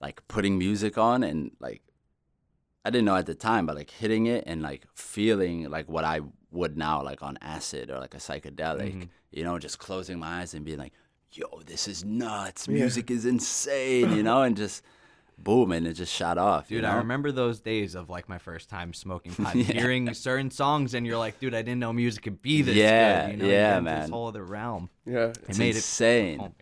[0.00, 1.82] like putting music on and like
[2.84, 6.04] I didn't know at the time, but like hitting it and like feeling like what
[6.04, 9.02] I would now like on acid or like a psychedelic, Mm-hmm.
[9.30, 10.92] you know, just closing my eyes and being like,
[11.32, 12.66] "Yo, this is nuts!
[12.66, 12.74] Yeah.
[12.74, 14.82] Music is insane!" You know, and just
[15.36, 16.70] boom, and it just shot off.
[16.70, 19.64] you Dude, I remember those days of like my first time smoking pot, Yeah.
[19.80, 23.26] hearing certain songs, and you're like, dude, I didn't know music could be this Yeah,
[23.26, 23.32] good.
[23.32, 24.10] You know, you yeah, get into This man.
[24.10, 24.90] whole other realm.
[25.06, 26.40] yeah It It's made it insane.
[26.40, 26.52] it.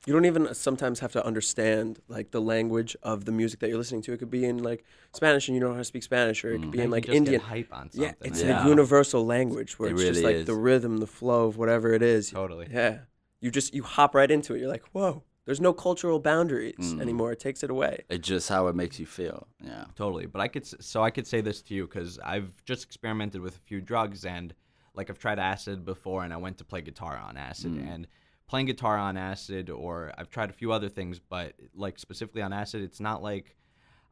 [0.00, 0.06] My god.
[0.08, 3.78] you don't even sometimes have to understand like the language of the music that you're
[3.78, 6.02] listening to it could be in like spanish and you don't know how to speak
[6.02, 8.12] spanish or it could be Yeah, in you like just get indian hype on yeah
[8.22, 8.64] it's Yeah.
[8.64, 11.92] a universal language where It it's just really like the rhythm the flow of whatever
[11.92, 12.68] it is Totally.
[12.70, 12.98] Yeah.
[13.40, 14.58] You just you hop right into it.
[14.60, 17.00] You're like, whoa, there's no cultural boundaries Mm.
[17.00, 17.30] anymore.
[17.30, 18.04] It takes it away.
[18.10, 19.46] It's just how it makes you feel.
[19.64, 19.84] Yeah.
[19.94, 23.40] Totally, but I could so I could say this to you because I've just experimented
[23.40, 24.52] with a few drugs and
[24.94, 27.94] like I've tried acid before and I went to play guitar on acid Mm.
[27.94, 28.06] and
[28.48, 32.52] playing guitar on acid or I've tried a few other things but like specifically on
[32.52, 33.54] acid it's not like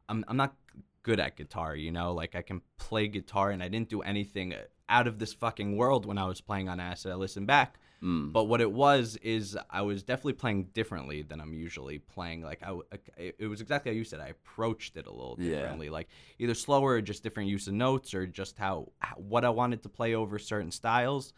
[0.09, 0.55] I'm I'm not
[1.03, 4.55] good at guitar you know like I can play guitar and I didn't do anything
[4.89, 8.31] out of this fucking world when I was playing on acid I listened back Mm.
[8.31, 12.43] but what it was is I was definitely playing differently than I'm usually playing.
[12.43, 12.77] Like I,
[13.17, 14.21] it was exactly how you said.
[14.21, 15.61] I approached it a little Yeah.
[15.63, 19.49] differently, like either slower or just different use of notes or just how what I
[19.49, 21.33] wanted to play over certain styles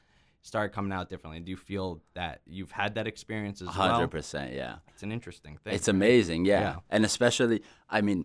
[0.48, 1.38] started coming out differently.
[1.40, 3.74] Do you feel that you've had that experience as well?
[3.92, 4.52] hundred percent.
[4.54, 4.76] Yeah.
[4.92, 5.74] It's an interesting thing.
[5.74, 6.44] It's amazing.
[6.46, 6.60] Yeah.
[6.60, 6.76] Yeah.
[6.90, 8.24] And especially, I mean,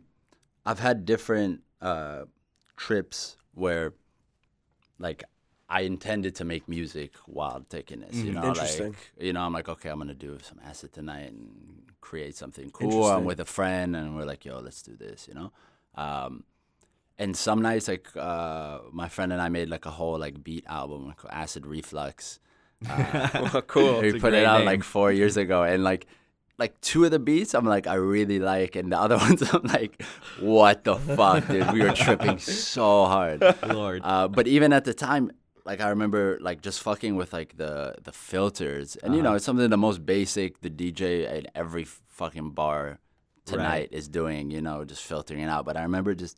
[0.66, 2.24] I've had different uh,
[2.78, 3.94] trips where,
[4.98, 5.24] like,
[5.70, 8.16] I intended to make music while taking this.
[8.16, 8.34] You Mhm.
[8.36, 8.88] know, Interesting.
[8.94, 12.70] like, you know, I'm like, okay, I'm gonna do some acid tonight and create something
[12.72, 13.06] cool.
[13.06, 15.28] I'm with a friend, and we're like, yo, let's do this.
[15.28, 15.52] You know.
[15.96, 16.44] Um,
[17.20, 20.66] and some nights, like, uh, my friend and I made like a whole like beat
[20.68, 22.40] album called Acid Reflux.
[22.90, 24.02] Uh, Well, cool.
[24.02, 24.66] we put it out name.
[24.66, 26.08] like four years ago, and like
[26.60, 29.64] like two of the beats I'm like I really like, and the other ones I'm
[29.64, 30.02] like,
[30.40, 31.72] what the fuck, dude?
[31.72, 33.42] We were tripping so hard.
[33.68, 34.02] Lord.
[34.04, 35.32] Uh, but even at the time,
[35.66, 39.36] like I remember like just fucking with like the the filters, and you know Uh-huh.
[39.38, 43.00] it's something the most basic the DJ at every fucking bar
[43.46, 45.66] tonight is doing, you know, just filtering it out.
[45.66, 46.38] But I remember just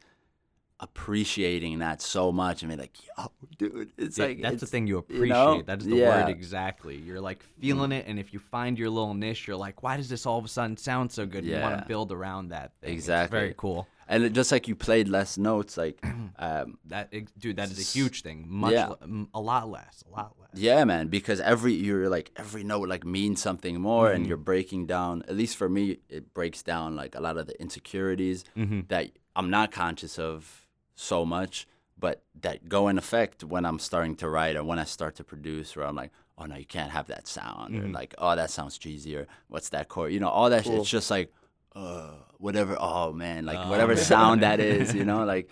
[0.79, 4.87] appreciating that so much and being like, yo, dude, it's Yeah, like that's the thing
[4.87, 5.29] you you appreciate.
[5.29, 5.61] know?
[5.61, 6.23] That is the Yeah.
[6.25, 6.97] word exactly.
[6.97, 10.09] You're like feeling it, and if you find your little niche, you're like, why does
[10.09, 11.45] this all of a sudden sound so good?
[11.45, 12.73] You want to build around that.
[12.81, 12.93] Thing.
[12.93, 13.39] It's Exactly.
[13.39, 13.87] very cool.
[14.07, 15.97] and it, just like you played less notes, like
[16.37, 18.45] um, That dude, that is a huge thing.
[18.47, 18.87] Much, yeah.
[18.89, 20.51] le- a lot less, a lot less.
[20.53, 24.27] Yeah, man, because every you're like every note like means something more, and Mhm.
[24.27, 25.23] you're breaking down.
[25.27, 28.81] At least for me, it breaks down like a lot of the insecurities Mm-hmm.
[28.89, 30.64] that I'm not conscious of
[30.95, 34.83] so much, but that go in effect when I'm starting to write or when I
[34.85, 35.75] start to produce.
[35.75, 37.93] Where I'm like, oh no, you can't have that sound, or Mhm.
[37.93, 40.11] like, oh that sounds cheesy, or what's that chord?
[40.13, 40.63] You know, all that.
[40.63, 40.81] Cool.
[40.81, 41.31] It's just like,
[41.75, 42.77] uh, whatever.
[42.79, 44.03] Oh man, like Oh, whatever man.
[44.03, 45.49] sound that is, you know, like,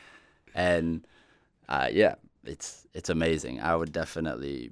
[0.56, 1.06] and
[1.70, 3.62] uh, yeah, it's it's amazing.
[3.62, 4.72] I would definitely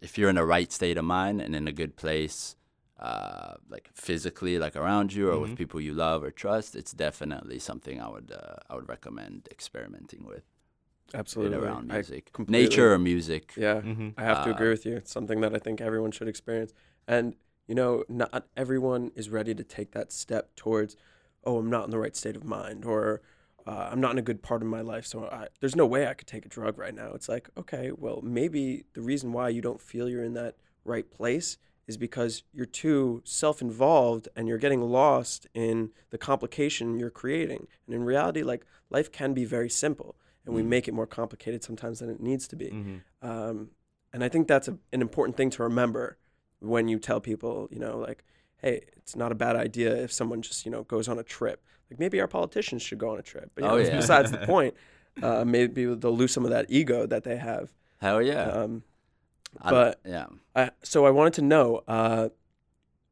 [0.00, 2.56] if you're in the right state of mind and in a good place,
[3.02, 5.42] uh, like physically, like around you or Mhm.
[5.42, 9.48] with people you love or trust, it's definitely something I would uh, I would recommend
[9.50, 10.44] experimenting with
[11.14, 11.56] Absolutely.
[11.58, 13.54] around music, nature or music.
[13.56, 14.10] Yeah, Mm-hmm.
[14.16, 14.96] I have to Uh, agree with you.
[14.96, 16.72] It's something that I think everyone should experience.
[17.06, 17.34] And,
[17.66, 20.96] you know, not everyone is ready to take that step towards,
[21.44, 23.20] oh, I'm not in the right state of mind or
[23.66, 25.06] uh, I'm not in a good part of my life.
[25.06, 27.12] So I, there's no way I could take a drug right now.
[27.14, 31.08] It's like, okay, well, maybe the reason why you don't feel you're in that right
[31.10, 37.10] place is because you're too self involved and you're getting lost in the complication you're
[37.10, 37.66] creating.
[37.86, 40.14] And in reality, like, life can be very simple.
[40.44, 40.66] And we Mm.
[40.66, 42.66] make it more complicated sometimes than it needs to be.
[42.70, 43.28] Mm-hmm.
[43.28, 43.70] Um,
[44.12, 46.18] and I think that's a, an important thing to remember
[46.60, 48.24] when you tell people, you know, like,
[48.58, 51.64] hey, it's not a bad idea if someone just, you know, goes on a trip.
[51.90, 53.50] Like maybe our politicians should go on a trip.
[53.54, 53.96] But you Oh, know, yeah.
[53.96, 54.74] besides the point,
[55.22, 57.72] uh, maybe they'll lose some of that ego that they have.
[58.00, 58.44] Hell yeah.
[58.44, 58.82] Um,
[59.60, 60.26] I- but- yeah.
[60.54, 62.28] I, so I wanted to know, uh,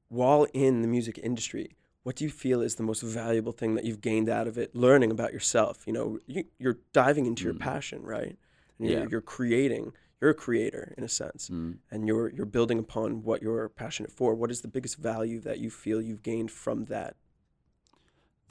[0.09, 3.85] while in the music industry, what do you feel is the most valuable thing that
[3.85, 5.87] you've gained out of it, learning about yourself?
[5.87, 7.61] You know, you, you're diving into your Mm.
[7.61, 8.37] passion, right?
[8.79, 9.00] And Yeah.
[9.00, 9.92] you're, you're creating.
[10.20, 11.79] You're a creator in a sense Mm.
[11.90, 14.35] and you're you're building upon what you're passionate for.
[14.35, 17.16] What is the biggest value that you feel you've gained from that?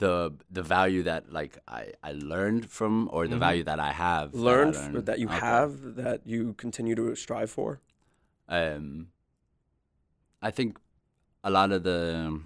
[0.00, 3.46] The the value that like I, I learned from or the Mhm.
[3.48, 5.38] value that I have that I Learned f- learned- that you Okay.
[5.52, 7.80] have that you continue to strive for.
[8.48, 9.08] um,
[10.42, 10.70] I think
[11.44, 12.40] a lot of the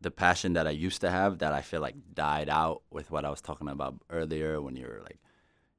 [0.00, 3.24] the passion that I used to have that I feel like died out with what
[3.24, 5.18] I was talking about earlier when you're like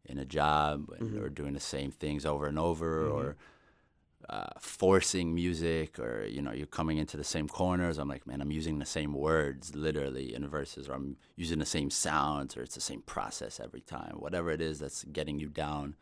[0.06, 1.22] in a job and Mhm.
[1.22, 3.13] or doing the same things over and over Mhm.
[3.13, 3.38] or
[4.30, 8.42] uh, forcing music or you know you're coming into the same corners i'm like man
[8.42, 12.62] i'm using the same words literally in verses or i'm using the same sounds or
[12.62, 15.96] it's the same process every time whatever it is that's getting you down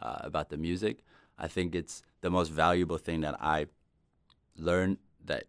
[0.00, 1.04] uh, about the music.
[1.38, 3.66] I think it's the most valuable thing that i
[4.56, 5.44] learned that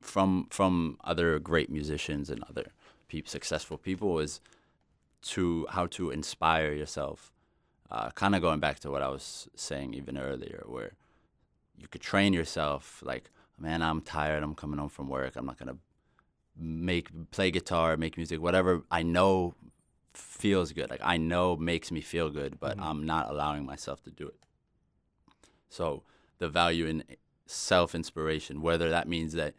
[0.00, 2.72] from from other great musicians and other
[3.08, 4.40] peop successful people is
[5.20, 7.30] to how to inspire yourself
[7.90, 10.92] uh, kind of going back to what I was saying even earlier, where
[11.76, 14.42] you could train yourself like, man, I'm tired.
[14.42, 15.36] I'm coming home from work.
[15.36, 15.76] I'm not gonna
[16.56, 19.54] make play guitar, make music, whatever I know
[20.12, 20.90] feels good.
[20.90, 22.84] Like I know makes me feel good, but Mhm.
[22.84, 24.38] I'm not allowing myself to do it.
[25.68, 26.04] So
[26.38, 27.04] the value in
[27.46, 29.54] self inspiration, whether that means that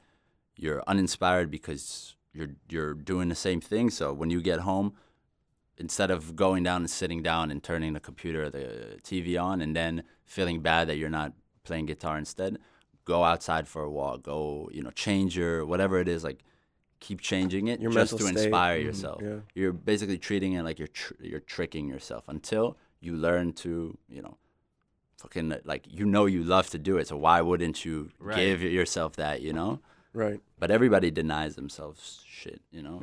[0.55, 3.89] you're uninspired because you're you're doing the same thing.
[3.89, 4.95] So when you get home,
[5.77, 9.61] instead of going down and sitting down and turning the computer or the TV on
[9.61, 11.33] and then feeling bad that you're not
[11.63, 12.57] playing guitar instead,
[13.03, 14.23] go outside for a walk.
[14.23, 16.23] Go, you know, change your whatever it is.
[16.23, 16.43] Like,
[16.99, 18.37] keep changing it Your just to state.
[18.37, 18.83] inspire Mhm.
[18.85, 19.21] yourself.
[19.21, 19.39] Yeah.
[19.53, 24.21] You're basically treating it like you're tr- you're tricking yourself until you learn to, you
[24.21, 24.37] know,
[25.17, 27.07] fucking like you know you love to do it.
[27.07, 28.37] So why wouldn't you Right.
[28.37, 29.41] give yourself that?
[29.41, 29.81] You know.
[30.13, 30.39] Right.
[30.57, 32.61] But everybody denies themselves shit.
[32.71, 32.99] You know.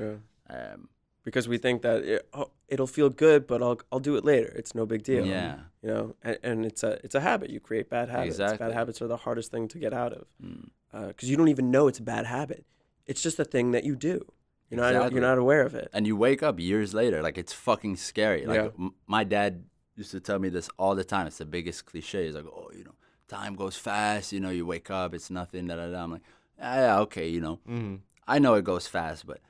[0.50, 0.52] Yeah.
[0.72, 0.88] Um,
[1.24, 4.52] Because we think that it, oh, it'll feel good, but I'll I'll do it later.
[4.56, 5.24] It's no big deal.
[5.24, 5.58] Yeah.
[5.82, 7.50] You know, and, and it's a it's a habit.
[7.50, 8.34] You create bad habits.
[8.36, 8.58] Exactly.
[8.66, 10.68] Bad habits are the hardest thing to get out of mm.
[11.08, 12.64] because you don't even know it's a bad habit.
[13.06, 14.24] It's just a thing that you do.
[14.68, 15.14] You're not Exactly.
[15.20, 15.88] you're not aware of it.
[15.92, 18.68] and you wake up years later like it's fucking scary like Yeah.
[18.78, 19.64] m- my dad
[19.96, 22.70] used to tell me this all the time it's the biggest cliche he's like oh
[22.74, 22.94] you know
[23.28, 26.02] time goes fast you know you wake up it's nothing da, da, da.
[26.02, 26.22] i'm like
[26.58, 27.96] ah, yeah okay you know Mm-hmm.
[28.26, 29.40] i know it goes fast but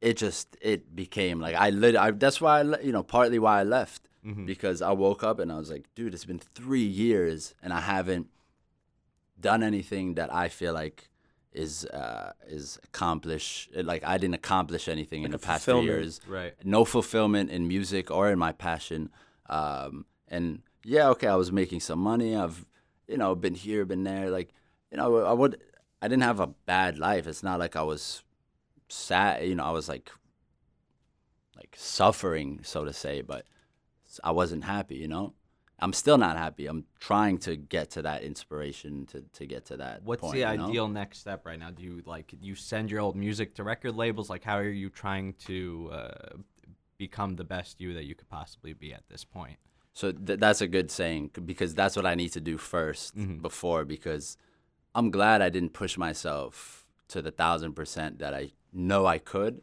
[0.00, 3.38] it just it became like i lit I, that's why i le- you know partly
[3.38, 4.44] why i left Mm-hmm.
[4.44, 7.78] because I woke up and I was like, dude, it's been three years and I
[7.78, 8.26] haven't
[9.40, 11.08] done anything that I feel like
[11.52, 13.68] is uh, is accomplish.
[13.74, 16.20] Like I didn't accomplish anything in the past three years.
[16.26, 16.54] Right.
[16.64, 19.10] No fulfillment in music or in my passion.
[19.48, 22.34] Um, and yeah, okay, I was making some money.
[22.34, 22.66] I've
[23.06, 24.28] you know been here, been there.
[24.30, 24.50] Like
[24.90, 25.60] you know, I would.
[26.02, 27.26] I didn't have a bad life.
[27.28, 28.22] It's not like I was
[28.88, 29.46] sad.
[29.46, 30.10] You know, I was like
[31.56, 33.46] like suffering, so to say, but
[34.22, 35.34] I wasn't happy, you know.
[35.78, 36.66] I'm still not happy.
[36.66, 40.02] I'm trying to get to that inspiration to, to get to that.
[40.04, 40.68] What's point, the you know?
[40.68, 41.70] ideal next step right now?
[41.70, 44.30] Do you like you send your old music to record labels?
[44.30, 46.36] Like, how are you trying to uh,
[46.96, 49.58] become the best you that you could possibly be at this point?
[49.92, 53.42] So th- that's a good saying because that's what I need to do 1st Mhm.
[53.42, 54.38] before because
[54.94, 59.62] I'm glad I didn't push myself to the thousand percent that I know I could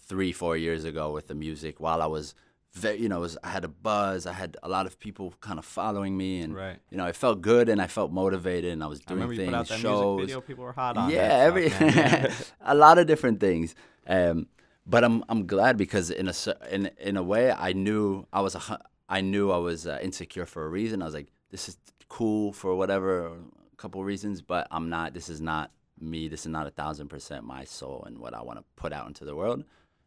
[0.00, 2.34] three four years ago with the music while I was
[2.72, 5.58] very you know was, I had a buzz I had a lot of people kind
[5.58, 6.78] of following me and Right.
[6.90, 9.36] you know I felt good and I felt motivated and I was I doing you
[9.36, 10.40] things put out that shows music video.
[10.40, 11.10] People were hot on.
[11.10, 11.72] yeah, every
[12.60, 13.74] a lot of different things.
[14.06, 14.46] Um,
[14.86, 16.34] but I'm I'm glad because in a
[16.70, 20.46] in in a way I knew I was a I knew I was uh, insecure
[20.46, 21.02] for a reason.
[21.02, 21.76] I was like, this is
[22.08, 23.32] cool for whatever
[23.76, 25.14] couple reasons, but I'm not.
[25.14, 26.28] This is not me.
[26.28, 29.06] This is not a thousand percent my soul and what I want to put out
[29.06, 29.64] into the world.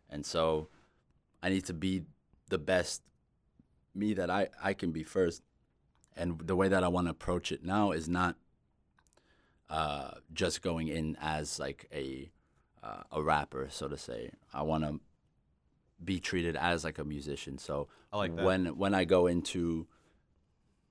[0.10, 0.70] And so,
[1.42, 2.04] I need to be
[2.50, 3.02] the best
[3.96, 5.42] me that I I can be first.
[6.16, 8.36] And the way that I want to approach it now is not
[9.70, 12.32] uh, just going in as like a
[12.84, 14.32] uh, a rapper, so to say.
[14.54, 15.00] I want to
[16.04, 17.58] be treated as like a musician.
[17.58, 18.46] So I like that.
[18.46, 19.88] when when I go into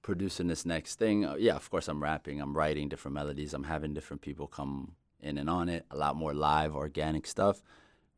[0.02, 3.64] producing this next thing, uh, yeah, of course I'm rapping, I'm writing different melodies, I'm
[3.64, 7.62] having different people come in and on it, a lot more live, organic stuff.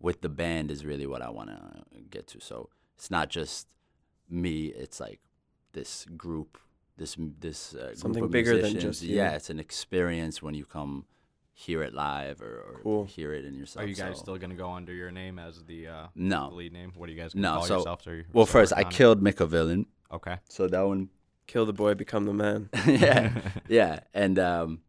[0.00, 2.40] With the band is really what I want to get to.
[2.40, 3.68] So it's not just
[4.28, 5.20] me; it's like
[5.72, 6.58] this group,
[6.98, 9.16] this this uh, Something group of bigger than just you.
[9.16, 9.32] yeah.
[9.34, 11.06] It's an experience when you come
[11.54, 13.04] hear it live or, or Cool.
[13.04, 13.84] hear it in yourself.
[13.84, 16.50] Are you guys so- still gonna go under your name as the uh, No.
[16.50, 16.92] the lead name?
[16.96, 18.06] What are you guys gonna No, call so- yourselves?
[18.06, 18.96] Or Well, first I working on it?
[18.96, 20.36] killed Mick a villain, Okay.
[20.48, 21.08] so that one
[21.46, 22.70] Kill the boy, become the man.
[22.86, 23.32] yeah,
[23.68, 24.80] yeah, and um,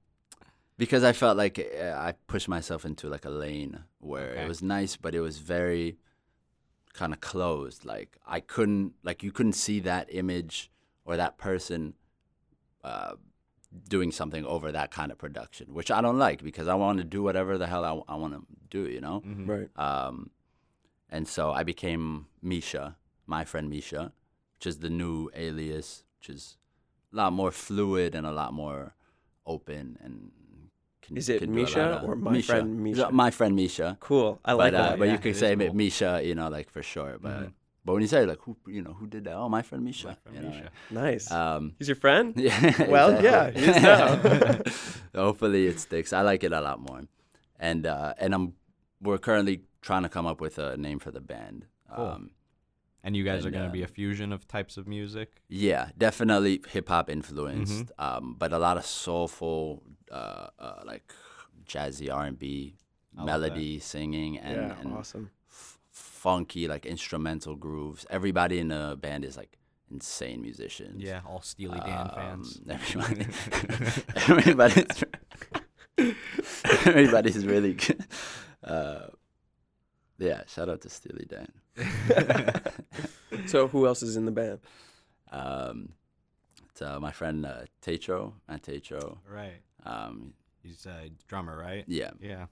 [0.77, 4.43] because I felt like uh, I pushed myself into like a lane where Okay.
[4.43, 5.97] it was nice, but it was very
[6.93, 7.83] kind of closed.
[7.85, 10.71] Like I couldn't, like you couldn't see that image
[11.03, 11.93] or that person
[12.83, 13.15] uh,
[13.89, 17.03] doing something over that kind of production, which I don't like because I want to
[17.03, 19.21] do whatever the hell I, I want to do, you know.
[19.25, 19.47] Mhm.
[19.47, 19.69] Right.
[19.77, 20.29] Um,
[21.09, 22.95] and so I became Mesha,
[23.27, 24.13] my friend Mesha,
[24.57, 26.57] which is the new alias, which is
[27.13, 28.93] a lot more fluid and a lot more
[29.45, 30.31] open and.
[31.01, 33.11] Can, Is it can do a lot Mesha or my friend Mesha?
[33.11, 33.99] My friend Mesha.
[33.99, 34.39] Cool.
[34.43, 34.99] I like but, uh, that.
[34.99, 35.69] but yeah, you can say cool.
[35.69, 37.19] Mesha, you know, like for sure.
[37.21, 37.51] But Mhm.
[37.85, 39.35] but when you say like who, you know, who did that?
[39.35, 40.05] Oh, my friend Mesha.
[40.05, 40.69] My friend you know, Mesha.
[40.89, 41.31] Nice.
[41.31, 42.33] Um, He's your friend?
[42.47, 42.87] yeah.
[42.95, 44.17] Well, yeah, he now.
[45.25, 46.11] Hopefully it sticks.
[46.11, 47.01] I like it a lot more,
[47.59, 48.53] and uh, and I'm
[48.99, 51.67] we're currently trying to come up with a name for the band.
[51.95, 52.03] Cool.
[52.03, 52.31] Um,
[53.05, 55.29] And you guys And, are gonna be uh, a fusion of types of music.
[55.47, 58.01] yeah, definitely hip hop influenced, Mm-hmm.
[58.25, 61.13] um, but a lot of soulful, uh, uh, like
[61.71, 62.75] jazzy R and B,
[63.13, 65.29] melody, singing, and, yeah, and awesome.
[65.49, 68.05] f- funky like instrumental grooves.
[68.09, 69.53] Everybody in the band is like
[69.91, 71.03] insane musicians.
[71.03, 72.59] Yeah, all Steely Dan fans.
[72.67, 73.27] Um, Everybody,
[74.27, 75.03] everybody's,
[76.85, 78.03] everybody's really good.
[80.17, 81.51] Yeah, shout out to Steely Dan.
[83.47, 84.59] So who else is in the band?
[85.31, 85.89] Um,
[86.69, 89.17] it's uh, my friend uh, Tetro, Matt Tetro.
[89.29, 89.59] Right.
[89.85, 91.83] Um, He's a drummer, right?
[91.87, 92.45] yeah, Yeah.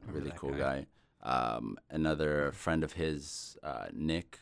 [0.00, 0.86] Remember really that cool guy.
[1.24, 4.38] Um, another friend of his, uh, Nick,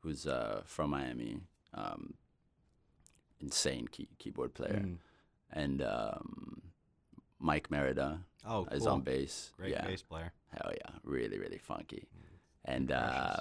[0.00, 1.40] who's uh, from Miami.
[1.74, 2.14] Um,
[3.40, 4.82] insane key- keyboard player.
[4.86, 4.96] Mm.
[5.52, 6.43] And um,
[7.44, 9.52] Mike Merida Oh, is on bass.
[9.56, 9.86] Great yeah.
[9.86, 10.32] bass player.
[10.50, 12.04] Hell yeah, really, really funky.
[12.64, 13.36] And uh,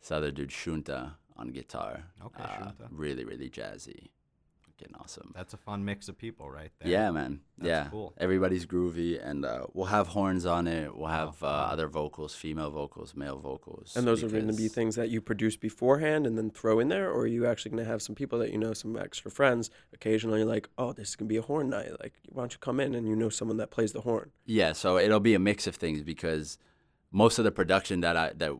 [0.00, 2.04] this other dude, Shunta, on guitar.
[2.24, 2.88] Okay, uh, Shunta.
[2.90, 4.08] Really, really jazzy.
[4.78, 5.32] Fucking awesome.
[5.34, 6.90] That's a fun mix of people right there.
[6.90, 7.40] Yeah, man.
[7.56, 7.88] That's yeah.
[7.90, 8.14] cool.
[8.18, 10.96] Everybody's groovy, and uh, we'll have horns on it.
[10.96, 13.96] We'll have uh, other vocals, female vocals, male vocals.
[13.96, 16.88] And those are going to be things that you produce beforehand and then throw in
[16.88, 19.30] there, or are you actually going to have some people that you know, some extra
[19.30, 21.90] friends, occasionally like, oh, this is going to be a horn night.
[22.00, 24.30] Like, why don't you come in and you know someone that plays the horn?
[24.46, 26.58] Yeah, so it'll be a mix of things because
[27.10, 28.52] most of the production that I that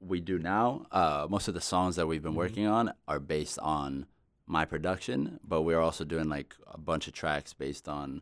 [0.00, 3.58] we do now, uh, most of the songs that we've been working on are based
[3.58, 4.06] on
[4.52, 8.20] my production, but we're also doing like a bunch of tracks based on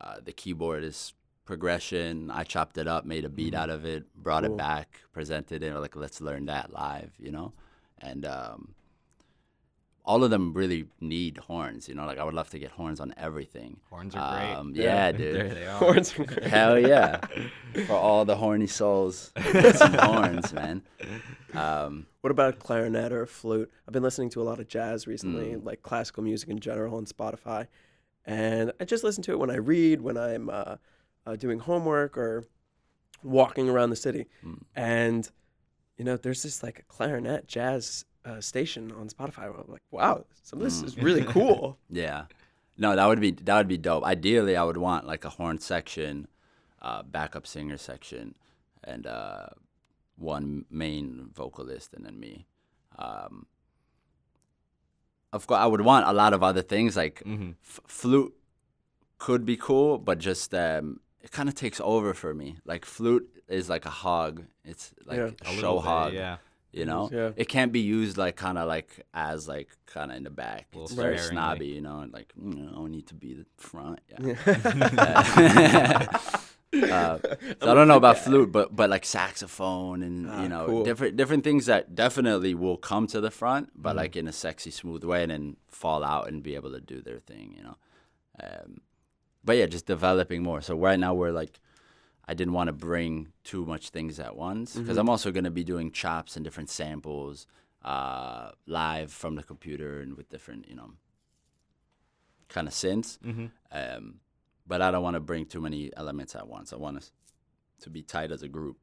[0.00, 1.14] uh, the keyboardist
[1.46, 2.30] progression.
[2.30, 4.52] I chopped it up, made a beat out of it, brought Cool.
[4.54, 5.74] it back, presented it.
[5.74, 7.52] Like, let's learn that live, you know,
[7.98, 8.74] and um,
[10.04, 11.88] all of them really need horns.
[11.88, 13.78] You know, like I would love to get horns on everything.
[13.90, 14.54] Horns are great.
[14.54, 15.56] Um, yeah, There dude.
[15.56, 15.78] they are.
[15.78, 16.44] Horns are great.
[16.44, 17.20] Hell yeah.
[17.86, 19.32] For all the horny souls.
[19.52, 20.82] Get some horns, man.
[21.54, 23.70] Um, What about a clarinet or a flute?
[23.86, 25.64] I've been listening to a lot of jazz recently, Mm.
[25.64, 27.68] like classical music in general on Spotify.
[28.26, 30.76] And I just listen to it when I read, when I'm uh,
[31.26, 32.44] uh, doing homework or
[33.22, 34.26] walking around the city.
[34.44, 34.58] Mm.
[34.74, 35.30] And,
[35.96, 39.50] you know, there's this like a clarinet jazz uh, station on Spotify.
[39.50, 40.86] where I'm like, wow, some of this Mm.
[40.86, 41.78] is really cool.
[41.90, 42.24] yeah.
[42.78, 44.04] No, that would be that would be dope.
[44.04, 46.26] Ideally, I would want like a horn section,
[46.80, 48.34] uh, backup singer section,
[48.82, 49.46] and uh,
[50.16, 52.46] one main vocalist, and then me.
[52.98, 53.46] Um,
[55.32, 58.34] of course, I would want a lot of other things like hmm f- flute
[59.18, 62.56] could be cool, but just um, it kind of takes over for me.
[62.64, 64.44] Like flute is like a hog.
[64.64, 65.30] It's like Yeah.
[65.40, 66.12] a A show little bit, hog.
[66.14, 66.36] yeah.
[66.72, 67.32] You know, Yeah.
[67.36, 70.68] it can't be used like kind of like as like kind of in the back.
[70.72, 72.00] Little It's very snobby, you know.
[72.00, 74.00] and Like you know, I need to be the front.
[74.08, 74.34] Yeah.
[76.74, 77.18] uh,
[77.60, 80.84] so I don't know about flute, but but like saxophone and Ah, you know cool.
[80.84, 83.98] different different things that definitely will come to the front, but Mm-hmm.
[83.98, 87.02] like in a sexy, smooth way, and then fall out and be able to do
[87.02, 87.54] their thing.
[87.56, 87.76] You know,
[88.42, 88.80] um,
[89.44, 90.62] but yeah, just developing more.
[90.62, 91.60] So right now we're like,
[92.26, 95.50] I didn't want to bring too much things at once because I'm also going to
[95.50, 97.46] be doing chops and different samples
[97.84, 100.92] uh, live from the computer and with different, you know,
[102.48, 103.18] kind of synths.
[103.18, 103.46] Mm-hmm.
[103.72, 104.20] Um,
[104.66, 106.72] but I don't want to bring too many elements at once.
[106.72, 107.12] I want us
[107.80, 108.76] to be tight as a group,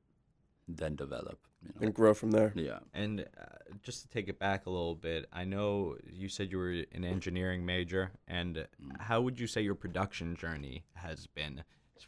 [0.67, 1.39] then develop.
[1.61, 1.85] You know?
[1.85, 2.51] and grow from there.
[2.55, 2.79] Yeah.
[2.93, 3.45] And uh,
[3.81, 7.05] just to take it back a little bit, I know you said you were an
[7.05, 8.67] engineering major, and
[8.99, 11.63] how would you say your production journey has been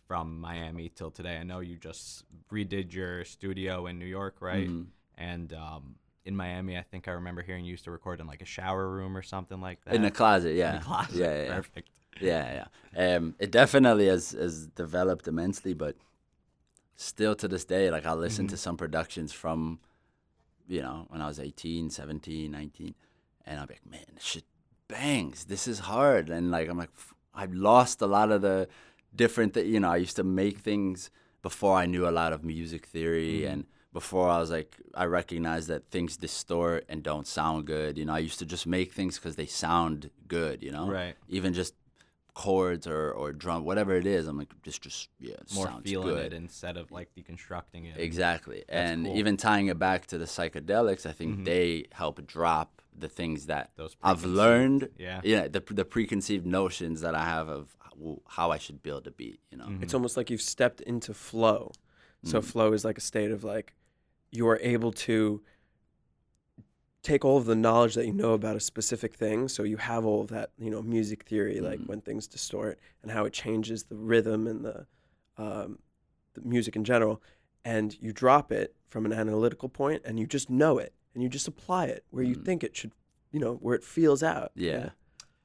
[0.08, 1.38] from Miami till today?
[1.38, 4.68] I know you just redid your studio in New York, right?
[4.68, 4.88] Mhm.
[5.18, 8.42] And um, in Miami, I think I remember hearing you used to record in like
[8.42, 9.94] a shower room or something like that.
[9.94, 10.78] In the closet, yeah.
[10.78, 11.16] The closet.
[11.16, 11.56] Yeah, yeah.
[11.56, 11.90] Perfect.
[12.20, 12.66] yeah,
[12.96, 13.16] yeah.
[13.16, 15.96] Um, it definitely has, has developed immensely, but
[16.96, 19.80] still to this day, like I listen to some productions from,
[20.68, 22.94] you know, when I was 18, 17, 19,
[23.46, 24.44] and I'm like, man, this shit
[24.88, 25.46] bangs.
[25.46, 26.30] This is hard.
[26.30, 26.92] And like, I'm like,
[27.34, 28.68] I've lost a lot of the
[29.16, 31.10] different, th- you know, I used to make things
[31.42, 35.68] before I knew a lot of music theory and before I was like, I recognized
[35.68, 37.98] that things distort and don't sound good.
[37.98, 40.88] You know, I used to just make things because they sound good, you know?
[40.90, 41.16] Right.
[41.28, 41.74] Even just
[42.34, 44.28] chords or, or drum, whatever it is.
[44.28, 46.28] I'm like, just, just yeah, it More sounds feeling good.
[46.28, 48.00] it instead of like deconstructing it.
[48.00, 48.64] Exactly.
[48.70, 49.18] and cool.
[49.18, 51.46] even tying it back to the psychedelics, I think Mhm.
[51.46, 54.90] they help drop the things that Those I've learned.
[54.98, 55.22] Yeah.
[55.24, 59.12] Yeah, the, the preconceived notions that I have of how- how I should build a
[59.12, 59.66] beat, you know?
[59.66, 59.84] Mhm.
[59.84, 61.72] It's almost like you've stepped into flow.
[62.24, 62.44] So Mm.
[62.46, 63.74] flow is like a state of like
[64.32, 65.42] you are able to
[67.02, 69.48] take all of the knowledge that you know about a specific thing.
[69.48, 71.88] So you have all of that, you know, music theory, like Mhm.
[71.88, 74.86] when things distort and how it changes the rhythm and the
[75.38, 75.80] um,
[76.34, 77.22] the music in general.
[77.66, 81.30] And you drop it from an analytical point, and you just know it, and you
[81.30, 82.46] just apply it where you Mm.
[82.46, 82.92] think it should,
[83.32, 84.52] you know, where it feels out.
[84.56, 84.90] you Yeah.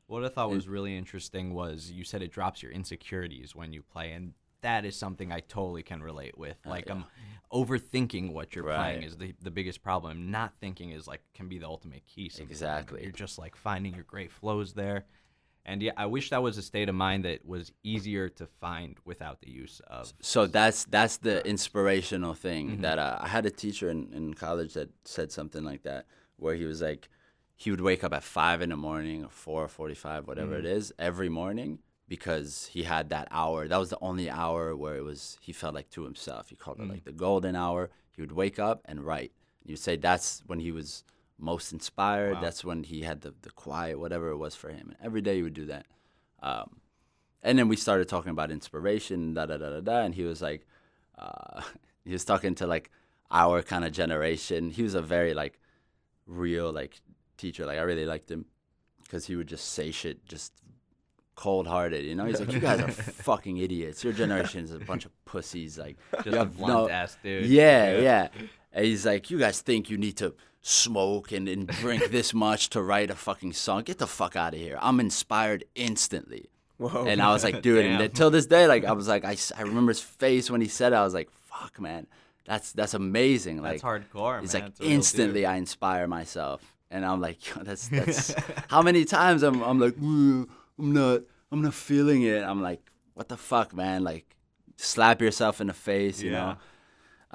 [0.07, 3.83] What I thought was really interesting was you said it drops your insecurities when you
[3.83, 6.59] play, and that is something I totally can relate with.
[6.65, 6.93] Oh, Like yeah.
[6.93, 7.05] I'm
[7.53, 10.31] overthinking what you're playing is the the biggest problem.
[10.31, 12.29] Not thinking is like can be the ultimate key.
[12.29, 12.51] sometimes.
[12.51, 13.03] Exactly.
[13.03, 15.07] You're just like finding your great flows there.
[15.69, 18.97] And yeah, I wish that was a state of mind that was easier to find
[19.05, 20.13] without the use of.
[20.21, 22.81] So that's that's the inspirational thing Mhm.
[22.83, 26.07] that uh, I had a teacher in, in college that said something like that,
[26.37, 27.09] where he was like,
[27.57, 30.93] he would wake up at five in the morning or four forty-five, whatever it is,
[30.99, 33.67] every morning because he had that hour.
[33.67, 36.49] That was the only hour where it was he felt like to himself.
[36.51, 37.91] He called it like the golden hour.
[38.13, 39.33] He would wake up and write.
[39.65, 41.03] You'd say that's when he was
[41.39, 42.35] most inspired.
[42.35, 42.41] Wow.
[42.41, 44.89] That's when he had the, the quiet, whatever it was for him.
[44.89, 45.87] And every day he would do that.
[46.43, 46.81] Um,
[47.43, 50.01] and then we started talking about inspiration, da da da da da.
[50.01, 50.67] And he was like,
[51.19, 51.63] uh,
[52.05, 52.91] he was talking to like
[53.31, 54.71] our kind of generation.
[54.71, 55.61] He was a very like
[56.27, 57.01] real like
[57.37, 57.67] teacher.
[57.67, 58.47] Like I really liked him
[59.03, 60.53] because he would just say shit just
[61.37, 62.05] cold hearted.
[62.05, 64.03] You know, he's like, you guys are fucking idiots.
[64.03, 65.79] Your generation is a bunch of pussies.
[65.79, 67.47] Like, Just a blunt no- ass dude.
[67.47, 68.29] yeah, yeah.
[68.73, 70.35] And he's like, you guys think you need to
[70.71, 73.83] smoke and, and drink this much to write a fucking song?
[73.85, 74.79] Get the fuck out of here.
[74.83, 76.51] I'm inspired instantly.
[76.79, 77.07] Whoa.
[77.07, 78.11] And I was like, dude, and Damn.
[78.11, 80.93] till this day, like, I was like, I, I remember his face when he said
[80.93, 80.97] it.
[80.97, 82.07] I was like, fuck, man,
[82.45, 83.63] that's that's amazing.
[83.63, 84.43] That's like, hardcore.
[84.43, 84.63] It's man.
[84.63, 84.97] like That's a real dude.
[84.97, 86.61] instantly I inspire myself,
[86.91, 88.35] and I'm like, that's that's
[88.69, 90.49] how many times I'm I'm like, I'm
[90.79, 92.43] not I'm not feeling it.
[92.43, 92.83] I'm like,
[93.15, 94.05] what the fuck, man?
[94.05, 94.27] Like,
[94.77, 96.39] slap yourself in the face, you Yeah.
[96.39, 96.57] know.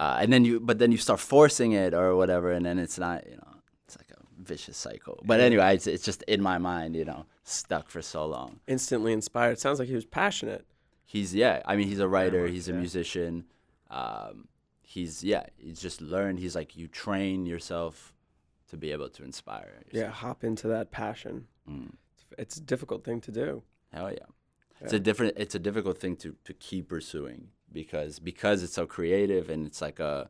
[0.01, 2.97] Uh, and then you, but then you start forcing it or whatever, and then it's
[2.97, 3.53] not, you know,
[3.85, 5.21] it's like a vicious cycle.
[5.23, 8.61] But anyway, it's, it's just in my mind, you know, stuck for so long.
[8.65, 9.59] instantly inspired.
[9.59, 10.65] Sounds like he was passionate.
[11.05, 12.79] He's yeah, I mean, he's a writer, he's a yeah.
[12.79, 13.45] musician.
[13.91, 14.47] Um,
[14.81, 16.39] he's yeah, he's just learned.
[16.39, 18.11] He's like you train yourself
[18.71, 19.83] to be able to inspire.
[19.91, 21.45] Yeah, hop into that passion.
[21.69, 21.91] Mm.
[22.39, 23.61] It's a difficult thing to do.
[23.93, 24.25] Hell yeah.
[24.79, 28.85] It's a different it's a difficult thing to to keep pursuing because because it's so
[28.85, 30.29] creative and it's like a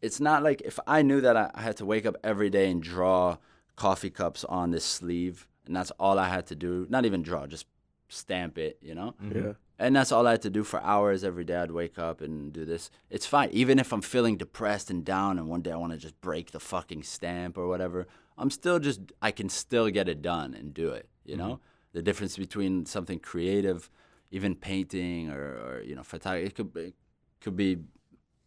[0.00, 2.70] it's not like if I knew that I, I had to wake up every day
[2.70, 3.38] and draw
[3.76, 7.46] coffee cups on this sleeve and that's all I had to do, not even draw,
[7.46, 7.66] just
[8.08, 9.14] stamp it, you know?
[9.22, 9.44] Mhm.
[9.44, 9.52] Yeah.
[9.80, 11.56] And that's all I had to do for hours every day.
[11.56, 12.90] I'd wake up and do this.
[13.10, 13.50] It's fine.
[13.52, 16.50] Even if I'm feeling depressed and down and one day I want to just break
[16.50, 20.74] the fucking stamp or whatever, I'm still just, I can still get it done and
[20.74, 21.60] do it, you know?
[21.92, 23.90] The difference between something creative,
[24.30, 26.94] even painting or, or you know, photography, it could, be, it
[27.40, 27.78] could be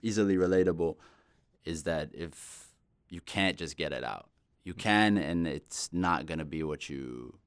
[0.01, 0.95] easily relatable,
[1.65, 2.67] is that if
[3.09, 4.29] you can't just get it out,
[4.63, 7.39] you can, and it's not going to be what you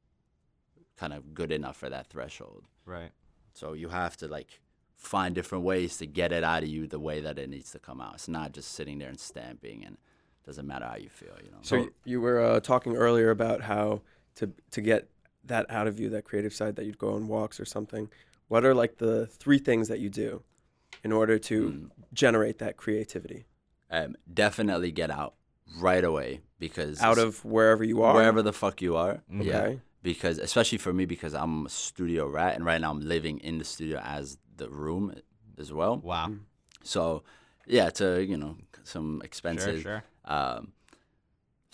[0.97, 2.65] kind of good enough for that threshold.
[2.87, 3.11] Right.
[3.53, 4.61] So you have to like
[4.97, 7.79] find different ways to get it out of you the way that it needs to
[7.79, 8.15] come out.
[8.15, 11.51] It's not just sitting there and stamping and it doesn't matter how you feel, you
[11.51, 11.59] know.
[11.63, 14.03] So you were uh, talking earlier about how
[14.37, 15.09] to to get
[15.47, 18.09] that out of you, that creative side, that you'd go on walks or something.
[18.49, 20.43] what are like the three things that you do
[21.03, 21.91] in order to Mm.
[22.13, 23.47] generate that creativity
[23.91, 25.35] Um, definitely get out
[25.81, 28.15] right away because out of wherever you are?
[28.15, 29.23] wherever the fuck you are.
[29.31, 29.77] Yeah.
[30.03, 33.57] Because especially for me, because I'm a studio rat, and right now I'm living in
[33.59, 35.15] the studio as the room
[35.59, 35.97] as well.
[35.99, 36.33] Wow.
[36.83, 37.23] So,
[37.67, 40.05] yeah, to you know some Sure, sure.
[40.27, 40.73] Um,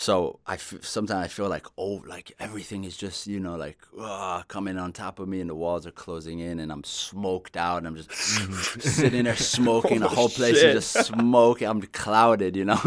[0.07, 3.77] so I f- sometimes I feel like oh, like everything is just you know like
[4.01, 7.57] uh, coming on top of me, and the walls are closing in, and I'm smoked
[7.57, 8.11] out, and I'm just
[8.83, 10.01] sitting there smoking.
[10.01, 10.75] the whole place shit.
[10.77, 11.69] is just smoking.
[11.69, 12.77] I'm clouded, you know.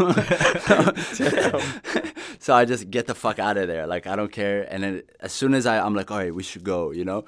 [2.38, 3.86] so I just get the fuck out of there.
[3.86, 4.62] Like I don't care.
[4.72, 7.24] And then as soon as I, I'm like, all right, we should go, you know.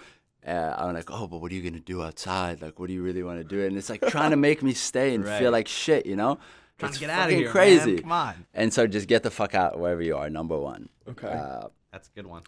[0.47, 2.63] Uh, I'm like, oh, but what are you gonna do outside?
[2.63, 3.65] Like, what do you really want to do?
[3.67, 5.39] And it's like trying to make me stay and Right.
[5.41, 6.39] feel like shit, you know.
[6.79, 7.93] Trying it's to get out of here, crazy.
[7.95, 8.03] Man.
[8.03, 8.47] Come on.
[8.53, 10.29] And so just get the fuck out wherever you are.
[10.29, 10.89] Number one.
[11.09, 11.29] Okay.
[11.29, 12.43] Uh, That's a good one.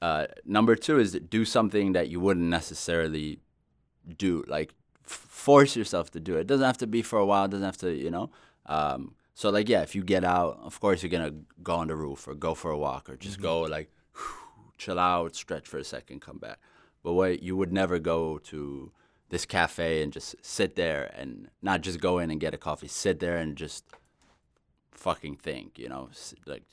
[0.00, 3.40] uh, number two is do something that you wouldn't necessarily
[4.16, 4.42] do.
[4.46, 4.72] Like
[5.04, 6.40] f- force yourself to do it.
[6.42, 7.44] It doesn't have to be for a while.
[7.44, 8.30] It doesn't have to, you know.
[8.66, 11.96] Um, so like yeah, if you get out, of course you're gonna go on the
[11.96, 13.90] roof or go for a walk or just go like
[14.78, 16.58] chill out, stretch for a second, come back.
[17.02, 18.92] But what you would never go to
[19.30, 22.88] this cafe and just sit there and not just go in and get a coffee.
[22.88, 23.84] Sit there and just
[24.92, 26.10] fucking think, you know,
[26.46, 26.64] like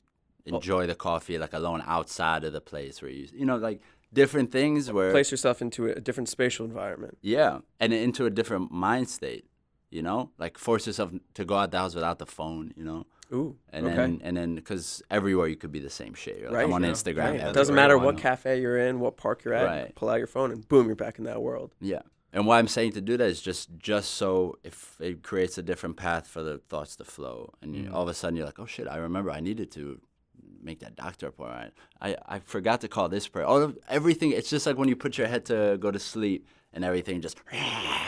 [0.51, 0.55] oh.
[0.55, 3.81] enjoy the coffee like alone outside of the place where you, you know, like
[4.13, 7.17] different things where Place yourself into a different spatial environment.
[7.21, 9.45] yeah, and into a different mind state,
[9.91, 13.05] you know, like force yourself to go out the house without the phone, you know,
[13.33, 13.57] Ooh.
[13.71, 13.95] and okay.
[13.95, 16.37] then and then because everywhere you could be the same shit.
[16.39, 16.65] You're like, Right.
[16.65, 16.91] I'm on Yeah.
[16.91, 17.31] Instagram.
[17.31, 17.49] Right.
[17.49, 19.65] It doesn't matter what cafe you're in, what park you're at.
[19.65, 19.95] Right.
[19.95, 21.75] Pull out your phone and boom, you're back in that world.
[21.81, 22.01] Yeah.
[22.35, 25.63] And why I'm saying to do that is just just so if it creates a
[25.63, 28.59] different path for the thoughts to flow, and you, all of a sudden you're like,
[28.59, 30.01] oh shit, I remember I needed to
[30.61, 31.73] make that doctor appointment.
[32.01, 33.47] I, I forgot to call this person.
[33.47, 34.31] All of everything.
[34.31, 37.37] It's just like when you put your head to go to sleep and everything just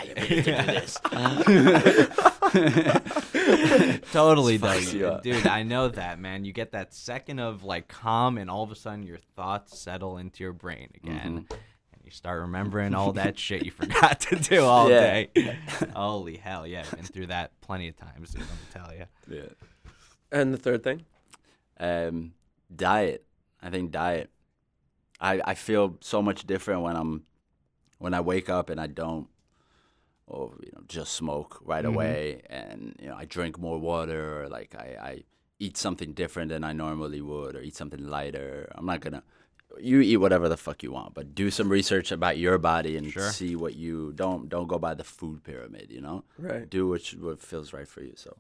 [0.06, 1.00] you to do this.
[4.12, 5.48] Totally does, dude.
[5.48, 6.44] I know that, man.
[6.44, 10.18] You get that second of like calm, and all of a sudden your thoughts settle
[10.18, 11.56] into your brain again, Mm-hmm.
[12.08, 15.00] And you start remembering all that shit you forgot to do all Yeah.
[15.02, 15.30] day.
[15.94, 18.32] Holy hell, yeah, I've been through that plenty of times.
[18.32, 19.06] Dude, let me tell you.
[19.42, 19.50] yeah.
[20.32, 21.04] And the third thing?
[21.80, 22.34] Um,
[22.74, 23.26] diet.
[23.62, 24.30] I think diet.
[25.20, 27.24] I I feel so much different when I'm
[27.98, 29.28] when I wake up and I don't
[30.28, 31.94] or you know just smoke right Mhm.
[31.94, 35.24] away and you know I drink more water or like I, I
[35.60, 38.72] eat something different than I normally would or eat something lighter.
[38.76, 39.24] I'm not gonna
[39.82, 43.12] you eat whatever the fuck you want, but do some research about your body and
[43.12, 43.30] Sure.
[43.32, 46.24] see what you don't don't go by the food pyramid, you know?
[46.38, 46.70] Right.
[46.70, 48.14] do what, you- what feels right for you.
[48.16, 48.38] So,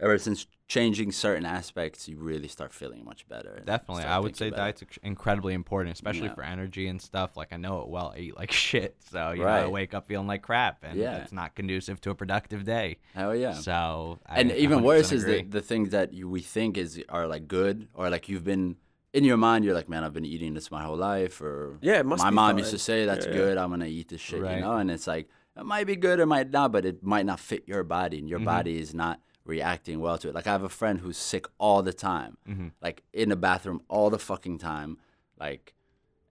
[0.00, 3.62] ever since changing certain aspects, you really start feeling much better.
[3.64, 6.34] Definitely, I would say diet's incredibly important, especially Yeah.
[6.34, 7.36] for energy and stuff.
[7.36, 8.12] Like I know it well.
[8.14, 11.16] I eat like shit, so you know I wake up feeling like crap, and Yeah.
[11.22, 12.98] it's not conducive to a productive day.
[13.16, 13.54] Oh yeah.
[13.54, 17.02] So, I and even 100% worse is the the things that you, we think is
[17.08, 18.76] are like good or like you've been
[19.12, 19.64] in your mind.
[19.64, 22.30] You're like, man, I've been eating this my whole life, or Yeah, it must my
[22.30, 22.58] be mom fine.
[22.58, 23.38] used to say that's Yeah, yeah.
[23.38, 23.58] good.
[23.58, 24.56] I'm gonna eat this shit, Right.
[24.56, 24.76] you know.
[24.76, 27.64] And it's like it might be good or might not, but it might not fit
[27.66, 28.22] your body, Mm-hmm.
[28.24, 30.34] and your body is not reacting well to it.
[30.34, 32.72] Like I have a friend who's sick all the time, Mhm.
[32.82, 34.98] like in the bathroom all the fucking time,
[35.40, 35.74] like,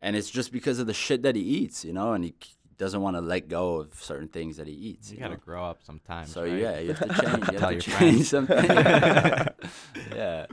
[0.01, 2.35] and it's just because of the shit that he eats, you know, and he
[2.77, 5.09] doesn't want to let go of certain things that he eats.
[5.09, 5.39] you You, gotta know?
[5.43, 6.31] grow up sometimes.
[6.31, 6.53] So right?
[6.61, 7.51] yeah, you have to change.
[7.51, 8.15] You Tell have your to friends.
[8.15, 8.65] change something.
[10.15, 10.45] yeah,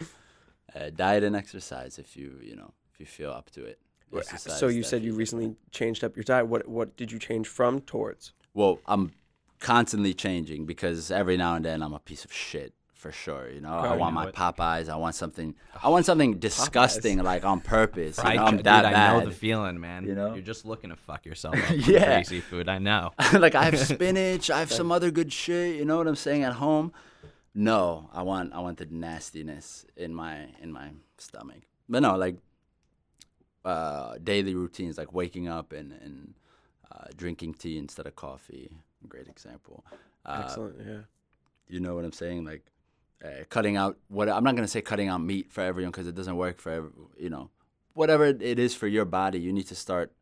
[0.75, 3.79] uh, diet and exercise if you you know if you feel up to it.
[4.16, 5.18] Exercise So you said you definitely.
[5.18, 6.47] recently changed up your diet.
[6.47, 8.33] What what did you change from towards?
[8.53, 9.12] Well, I'm
[9.59, 13.51] constantly changing because every now and then I'm a piece of shit for sure.
[13.51, 14.35] You know, I want my it.
[14.35, 14.89] Popeyes.
[14.89, 15.55] I want something.
[15.83, 18.16] I want something disgusting, like on purpose.
[18.16, 18.95] You know, I'm chi- that dude, bad.
[18.95, 20.07] I know the feeling, man.
[20.07, 20.33] you know?
[20.33, 21.77] you're just looking to fuck yourself up.
[21.87, 22.14] Yeah.
[22.14, 22.66] crazy food.
[22.68, 23.12] I know.
[23.35, 25.77] like I have spinach, I have some other good shit.
[25.77, 26.93] You know what I'm saying at home?
[27.55, 31.63] No, I want I want the nastiness in my in my stomach.
[31.89, 32.37] But no, like
[33.65, 36.35] uh, daily routines, like waking up and and
[36.91, 38.77] uh, drinking tea instead of coffee.
[39.09, 39.85] Great example.
[40.25, 40.77] Uh, Excellent.
[40.85, 41.01] Yeah.
[41.69, 42.45] you know what I'm saying?
[42.45, 42.65] Like
[43.25, 46.15] uh, cutting out what I'm not gonna say cutting out meat for everyone because it
[46.15, 47.51] doesn't work for every, you know
[47.95, 49.39] whatever it is for your body.
[49.39, 50.13] You need to start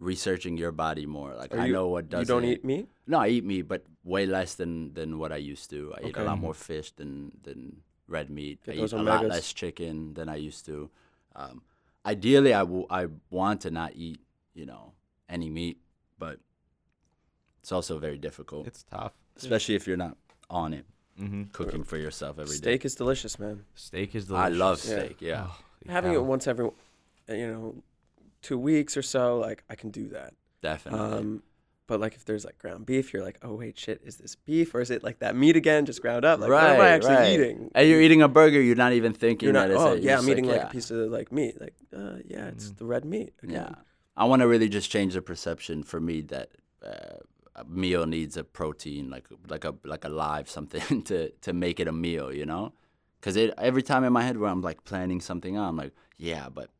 [0.00, 1.34] researching your body more.
[1.36, 2.20] Like Are I you- know what does.
[2.20, 2.88] You don't eat meat.
[3.06, 5.94] no, I eat meat, but way less than than what I used to.
[5.96, 8.58] I eat a lot more fish than than red meat.
[8.64, 10.90] Get I eat those a lot less chicken than I used to.
[11.36, 11.62] Um,
[12.04, 14.20] ideally, I w- I want to not eat
[14.54, 14.92] you know
[15.28, 15.78] any meat,
[16.18, 16.40] but
[17.60, 19.12] it's also very difficult, It's tough.
[19.36, 20.16] especially if you're not
[20.48, 20.86] on it
[21.18, 22.62] hmm cooking for yourself every day.
[22.80, 23.64] Steak is delicious, man.
[23.74, 24.46] Steak is delicious.
[24.46, 25.20] I love steak.
[25.20, 25.48] Yeah.
[25.50, 26.20] Oh, Having hell.
[26.22, 27.74] it once every, uh, you know,
[28.42, 30.34] two weeks or so, like I can do that.
[30.62, 31.00] definitely.
[31.00, 31.42] Um,
[31.86, 34.72] but like if there's like ground beef, you're like, oh wait, shit, is this beef
[34.76, 36.38] or is it like that meat again, just ground up?
[36.38, 37.68] Like what am I actually eating?
[37.74, 39.68] And you're eating a burger, you're not even thinking You're not.
[39.68, 40.68] that Oh yeah, I'm eating like, yeah.
[40.68, 41.60] a piece of like meat.
[41.60, 43.32] Like uh, yeah, it's the red meat.
[43.42, 43.56] Again.
[43.56, 43.74] Yeah,
[44.16, 46.50] I want to really just change the perception for me that
[46.86, 47.16] uh,
[47.56, 51.80] a meal needs a protein, like like a like a live something to to make
[51.80, 52.72] it a meal, you know?
[53.20, 55.92] Because it every time in my head where I'm like planning something out, I'm like,
[56.16, 56.70] yeah, but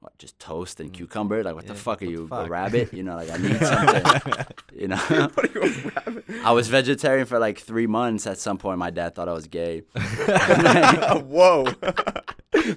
[0.00, 0.94] what, just toast and mm.
[0.94, 1.44] cucumber?
[1.44, 2.92] Like, what the fuck are what the you, a rabbit?
[2.92, 4.96] You know, like I need something, you know.
[5.34, 6.24] What are you, a rabbit?
[6.44, 8.26] I was vegetarian for like three months.
[8.26, 9.82] At some point, my dad thought I was gay.
[9.90, 11.66] Whoa,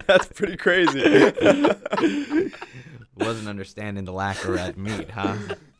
[0.05, 1.32] that's pretty crazy.
[3.15, 5.38] Wasn't understanding the lack of red meat, huh?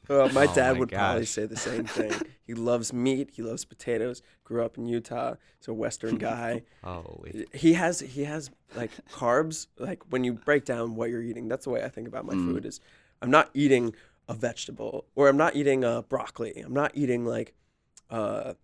[0.10, 2.12] My Oh dad my would probably say the same thing.
[2.46, 3.30] He loves meat.
[3.32, 4.22] He loves potatoes.
[4.44, 5.36] Grew up in Utah.
[5.60, 6.64] He's a Western guy.
[6.84, 7.46] Holy.
[7.54, 9.68] he has he has like carbs.
[9.80, 12.34] Like when you break down what you're eating, that's the way I think about my
[12.34, 12.66] food.
[12.66, 12.82] Is
[13.22, 13.96] I'm not eating
[14.28, 16.60] a vegetable or I'm not eating uh, broccoli.
[16.60, 17.54] I'm not eating like
[18.10, 18.56] uh,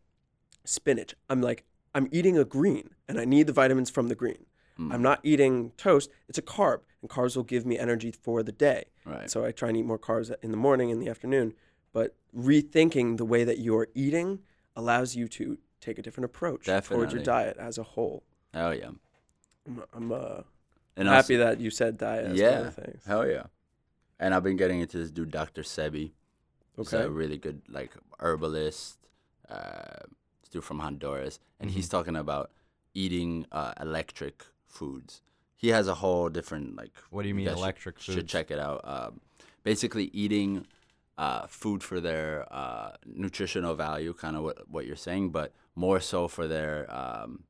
[0.65, 1.15] spinach.
[1.29, 1.63] I'm like
[1.95, 4.45] I'm eating a green, and I need the vitamins from the green.
[4.91, 6.09] I'm not eating toast.
[6.29, 8.85] It's a carb, and carbs will give me energy for the day.
[9.05, 9.29] Right.
[9.29, 11.53] So I try and eat more carbs in the morning and the afternoon.
[11.93, 14.39] But rethinking the way that you're eating
[14.75, 18.23] allows you to take a different approach towards your diet as a whole.
[18.53, 18.89] Hell yeah.
[19.67, 20.41] I'm, I'm uh,
[20.95, 22.59] And happy also- that you said diet as one yeah.
[22.59, 23.03] of the things.
[23.05, 23.43] Hell yeah.
[24.19, 25.61] And I've been getting into this dude, Dr.
[25.63, 26.11] Sebi.
[26.75, 27.03] He's Okay.
[27.05, 28.97] a really good like herbalist.
[29.49, 30.03] Uh,
[30.51, 31.75] dude from Honduras, and Mm-hmm.
[31.75, 32.51] he's talking about
[32.93, 35.21] eating uh, electric foods.
[35.63, 36.91] He has a whole different like.
[37.09, 38.31] What do you mean guys should- electric Should foods?
[38.31, 38.79] check it out.
[38.85, 39.19] Um,
[39.63, 40.65] basically, eating
[41.17, 45.99] uh, food for their uh, nutritional value, kind of what what you're saying, but more
[45.99, 47.43] so for their um,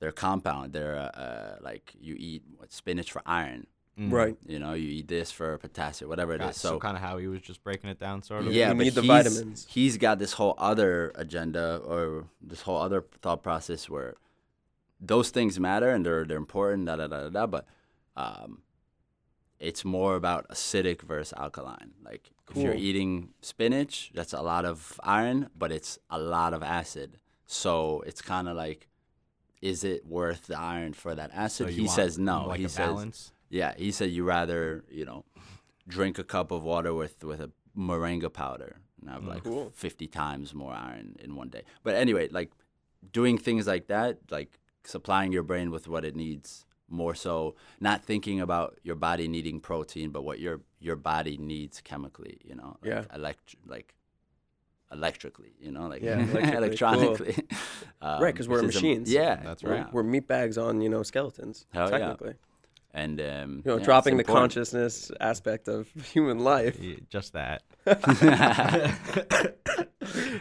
[0.00, 0.72] their compound.
[0.72, 3.66] Their uh, uh, like you eat what, spinach for iron.
[3.98, 4.36] Right.
[4.46, 6.46] You know, you eat this for potassium, whatever it is.
[6.46, 8.52] Got- so So, kind of how he was just breaking it down, sort of.
[8.52, 9.66] yeah, You but need the vitamins.
[9.68, 14.14] He's got this whole other agenda or this whole other thought process where
[15.04, 17.28] those things matter and they're they're important, da da da da.
[17.30, 17.66] da but
[18.16, 18.62] um,
[19.58, 21.92] it's more about acidic versus alkaline.
[22.04, 26.62] Like if you're eating spinach, that's a lot of iron, but it's a lot of
[26.62, 27.18] acid.
[27.46, 28.88] So it's kind of like,
[29.60, 31.68] is it worth the iron for that acid?
[31.70, 32.46] you he want says no.
[32.46, 33.32] Like he a says balance.
[33.50, 35.24] yeah, he said you rather you know
[35.88, 39.70] drink a cup of water with with a moringa powder and have like Cool.
[39.74, 41.62] fifty times more iron in one day.
[41.82, 42.50] But anyway, like
[43.12, 48.04] doing things like that, like supplying your brain with what it needs more so not
[48.04, 52.76] thinking about your body needing protein but what your your body needs chemically you know
[52.82, 53.04] like Yeah.
[53.14, 53.94] elect- like
[54.92, 56.56] electrically you know like Yeah, electrically.
[56.56, 57.36] electronically
[58.02, 59.10] um, Right, 'cause we're which is a- machines.
[59.10, 59.92] yeah That's We're, right.
[59.92, 61.64] we're meat bags on you know skeletons.
[61.72, 61.98] Hell yeah.
[61.98, 62.34] technically,
[62.92, 67.62] and um, you know, yeah, dropping the consciousness aspect of human life Yeah, just that.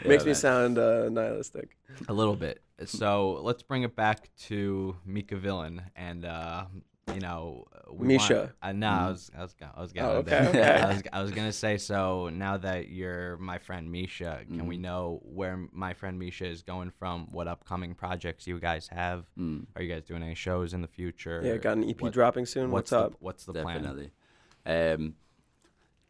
[0.08, 1.78] makes me sound uh, nihilistic.
[2.08, 2.62] A little bit.
[2.86, 6.66] So let's bring it back to Mika Villain and uh,
[7.14, 8.38] you know we Mesha.
[8.38, 10.48] Want, uh, no, I was I was go- I was going Oh, there.
[10.48, 10.82] okay, okay.
[10.82, 12.30] I was I was gonna say so.
[12.30, 14.68] Now that you're my friend Mesha, can Mm-hmm.
[14.68, 17.28] we know where my friend Mesha is going from?
[17.32, 19.26] What upcoming projects you guys have?
[19.38, 19.66] Mm.
[19.76, 21.42] Are you guys doing any shows in the future?
[21.44, 22.72] Yeah, got an EP What- dropping soon.
[22.72, 23.14] What's, the, up?
[23.20, 23.84] What's the plan?
[23.84, 24.12] definitely.
[24.66, 25.16] Um,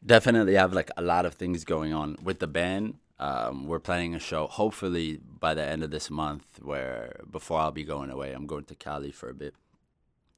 [0.06, 2.96] definitely have like a lot of things going on with the band.
[3.22, 6.59] Um, we're planning a show hopefully by the end of this month.
[6.59, 9.53] Where before I'll be going away, I'm going to Cali for a bit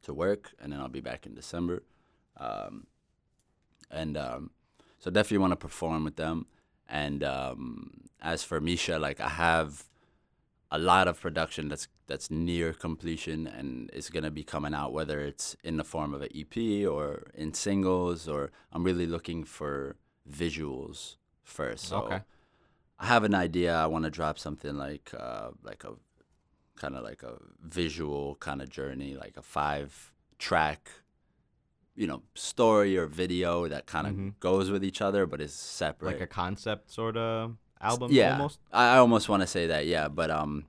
[0.04, 1.84] to work, and then I'll be back in December.
[2.36, 2.88] Um,
[3.90, 4.52] and um,
[5.00, 6.46] so definitely want to perform with them.
[6.90, 9.86] And um, as for Mesha, like I have
[10.70, 15.22] a lot of production that's that's near completion and is gonna be coming out, whether
[15.22, 19.96] it's in the form of an EP or in singles, or I'm really looking for
[20.30, 21.86] visuals first.
[21.86, 22.22] So Okay.
[23.04, 23.76] I have an idea.
[23.76, 25.94] I want to drop something like uh, like a
[26.82, 30.90] kind of like a visual kind of journey, like a five track,
[31.96, 34.40] you know, story or video that kind of Mhm.
[34.40, 36.12] goes with each other, but is separate.
[36.14, 38.08] Like a concept sort of album?
[38.12, 39.86] yeah, almost I, I almost want to say that.
[39.86, 40.66] Yeah, but um,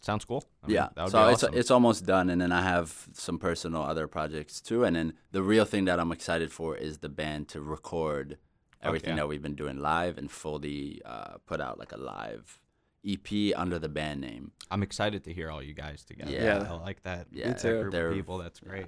[0.00, 0.44] sounds cool.
[0.62, 0.88] I mean, yeah.
[0.94, 1.58] that would So be it's awesome.
[1.58, 5.42] it's almost done, and then I have some personal other projects too, and then the
[5.42, 8.38] real thing that I'm excited for is the band to record
[8.84, 9.16] everything yeah.
[9.16, 12.60] that we've been doing live and fully uh, put out like a live
[13.06, 14.52] EP under the band name.
[14.70, 16.30] I'm excited to hear all you guys together.
[16.30, 16.66] Yeah.
[16.68, 17.26] I like that.
[17.30, 17.80] Yeah, that too.
[17.82, 18.38] group they're- of people.
[18.38, 18.86] That's great.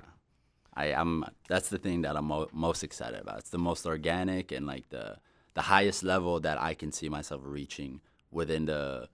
[0.79, 3.39] I am that's the thing that I'm mo- most excited about.
[3.39, 5.17] It's the most organic and like the
[5.55, 9.09] the highest level that I can see myself reaching within the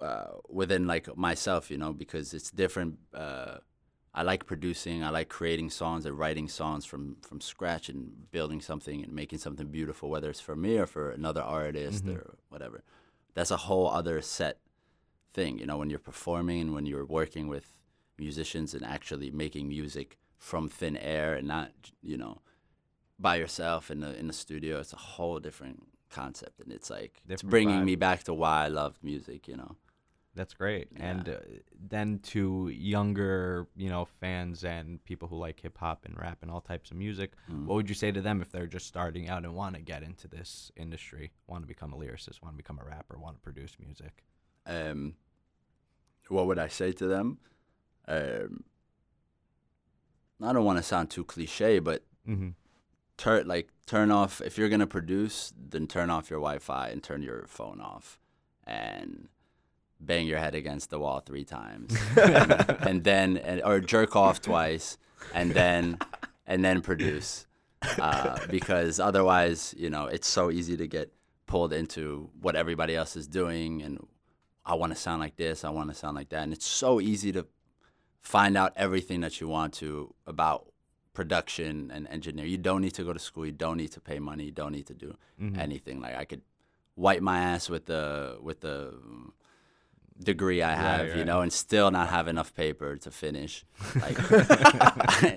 [0.00, 2.98] uh, within like myself, you know, because it's different.
[3.12, 3.58] Uh,
[4.18, 5.04] I like producing.
[5.04, 9.38] I like creating songs and writing songs from from scratch and building something and making
[9.38, 12.16] something beautiful, whether it's for me or for another artist mm-hmm.
[12.16, 12.82] or whatever.
[13.34, 14.58] That's a whole other set
[15.32, 17.66] thing, you know, when you're performing and when you're working with
[18.18, 21.70] musicians and actually making music from thin air and not,
[22.02, 22.40] you know,
[23.20, 24.80] by yourself in the in the studio.
[24.80, 27.84] It's a whole different concept, and it's like it's bringing vibe.
[27.84, 29.76] me back to why I loved music, you know.
[30.38, 30.86] That's great.
[30.96, 31.36] And uh,
[31.94, 36.50] then to younger, you know, fans and people who like hip hop and rap and
[36.50, 37.66] all types of music, Mm.
[37.66, 40.02] what would you say to them if they're just starting out and want to get
[40.04, 43.40] into this industry, want to become a lyricist, want to become a rapper, want to
[43.40, 44.22] produce music?
[44.66, 45.14] um,
[46.28, 47.38] what would I say to them?
[48.06, 48.62] Um,
[50.42, 52.50] I don't want to sound too cliche, but Mm-hmm.
[53.16, 57.22] turn like turn off if you're gonna produce, then turn off your Wi-Fi and turn
[57.22, 58.20] your phone off,
[58.66, 59.28] and
[60.00, 64.98] bang your head against the wall three times, and then and, or jerk off twice,
[65.34, 65.98] and then
[66.46, 67.46] and then produce,
[67.98, 71.12] uh, because otherwise, you know, it's so easy to get
[71.46, 74.06] pulled into what everybody else is doing and
[74.66, 76.42] I want to sound like this, I want to sound like that.
[76.42, 77.46] And it's so easy to
[78.20, 80.70] find out everything that you want to about
[81.14, 82.44] production and engineer.
[82.44, 84.72] You don't need to go to school, you don't need to pay money, you don't
[84.72, 85.58] need to do Mm-hmm.
[85.60, 86.00] anything.
[86.00, 86.42] Like I could
[86.96, 88.92] wipe my ass with the with the
[90.22, 91.26] degree I have, you right.
[91.26, 93.64] know, and still not have enough paper to finish.
[93.94, 94.16] Like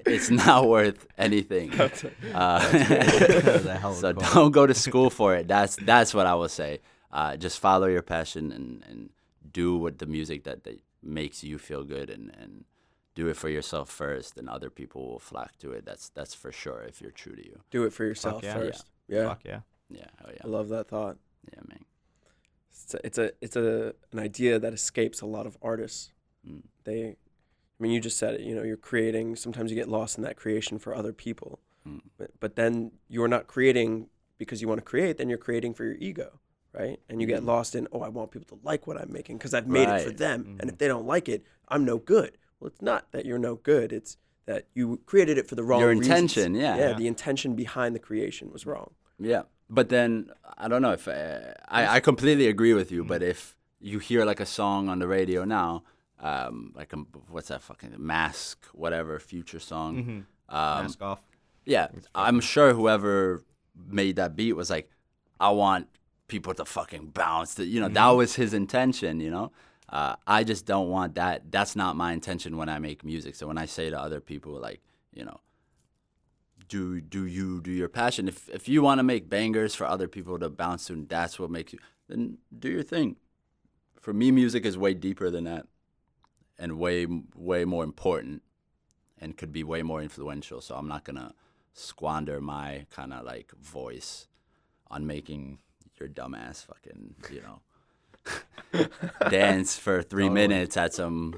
[0.05, 1.71] it's not worth anything.
[2.33, 4.33] Uh, That's a hell of so quote.
[4.33, 5.47] don't go to school for it.
[5.47, 6.79] That's that's what I will say.
[7.11, 9.09] Uh, just follow your passion and, and
[9.51, 12.63] do what the music that, that makes you feel good and, and
[13.15, 15.85] do it for yourself first, and other people will flock to it.
[15.85, 17.59] That's that's for sure if you're true to you.
[17.69, 18.53] Do it for yourself yeah.
[18.53, 18.89] first.
[19.07, 19.27] Yeah.
[19.27, 19.59] Fuck yeah.
[19.89, 21.17] Yeah, oh I love that thought.
[21.51, 21.83] yeah, man.
[22.93, 26.11] It's a, it's a it's a an idea that escapes a lot of artists.
[26.47, 26.61] Mm.
[26.83, 28.41] They, I mean, you just said it.
[28.41, 29.35] You know, you're creating.
[29.35, 32.01] Sometimes you get lost in that creation for other people, Mm.
[32.17, 35.17] but, but then you're not creating because you want to create.
[35.17, 36.39] Then you're creating for your ego,
[36.73, 36.99] right?
[37.09, 37.47] And you get Mhm.
[37.47, 40.01] lost in, oh, I want people to like what I'm making because I've made it
[40.01, 40.73] for them, and Mhm.
[40.73, 42.37] if they don't like it, I'm no good.
[42.59, 43.91] Well, it's not that you're no good.
[43.91, 46.75] It's that you created it for the wrong Your intention, yeah.
[46.77, 46.97] yeah, Yeah.
[46.97, 48.93] the intention behind the creation was wrong.
[49.19, 49.43] Yeah,
[49.77, 50.29] but then
[50.63, 53.01] I don't know if uh, I I completely agree with you.
[53.03, 55.83] But if you hear like a song on the radio now,
[56.19, 56.97] um, like a,
[57.33, 60.19] what's that fucking mask, whatever future song, Mm-hmm.
[60.55, 61.21] um, Mask off.
[61.65, 63.43] Yeah, I'm sure whoever
[63.99, 64.87] made that beat was like,
[65.39, 65.87] I want
[66.27, 67.55] people to fucking bounce.
[67.55, 69.19] To, you know, that was his intention.
[69.19, 69.51] You know,
[69.89, 71.51] uh, I just don't want that.
[71.51, 73.33] That's not my intention when I make music.
[73.35, 74.81] So when I say to other people, like,
[75.13, 75.39] you know,
[76.71, 78.27] do do you do your passion?
[78.29, 81.37] If if you want to make bangers for other people to bounce to, and that's
[81.37, 83.17] what makes you, then do your thing.
[83.99, 85.65] For me, music is way deeper than that,
[86.57, 87.05] and way
[87.35, 88.41] way more important,
[89.19, 90.61] and could be way more influential.
[90.61, 91.33] So I'm not gonna
[91.73, 94.27] squander my kind of like voice
[94.87, 95.59] on making
[95.99, 97.59] your dumbass fucking you know
[99.29, 100.47] dance for three Totally.
[100.47, 101.33] minutes at some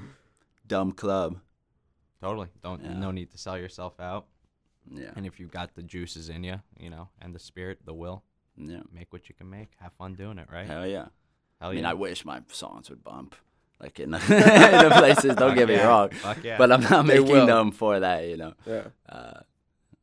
[0.66, 1.40] dumb club.
[2.20, 2.48] Totally.
[2.62, 2.94] Don't Yeah.
[2.94, 4.26] no need to sell yourself out.
[4.90, 7.94] Yeah, And if you've got the juices in you, you know, and the spirit, the
[7.94, 8.22] will,
[8.56, 8.80] yeah.
[8.92, 9.70] make what you can make.
[9.80, 10.66] Have fun doing it, right?
[10.66, 11.06] Hell yeah.
[11.60, 11.90] Hell I mean, yeah.
[11.90, 13.34] I wish my songs would bump,
[13.80, 15.36] like in the, in the places.
[15.36, 15.86] Don't Fuck get me yeah.
[15.86, 16.58] wrong, Fuck yeah.
[16.58, 17.46] but I'm not They making will.
[17.46, 18.26] them for that.
[18.28, 18.84] You know, Yeah.
[19.08, 19.40] uh,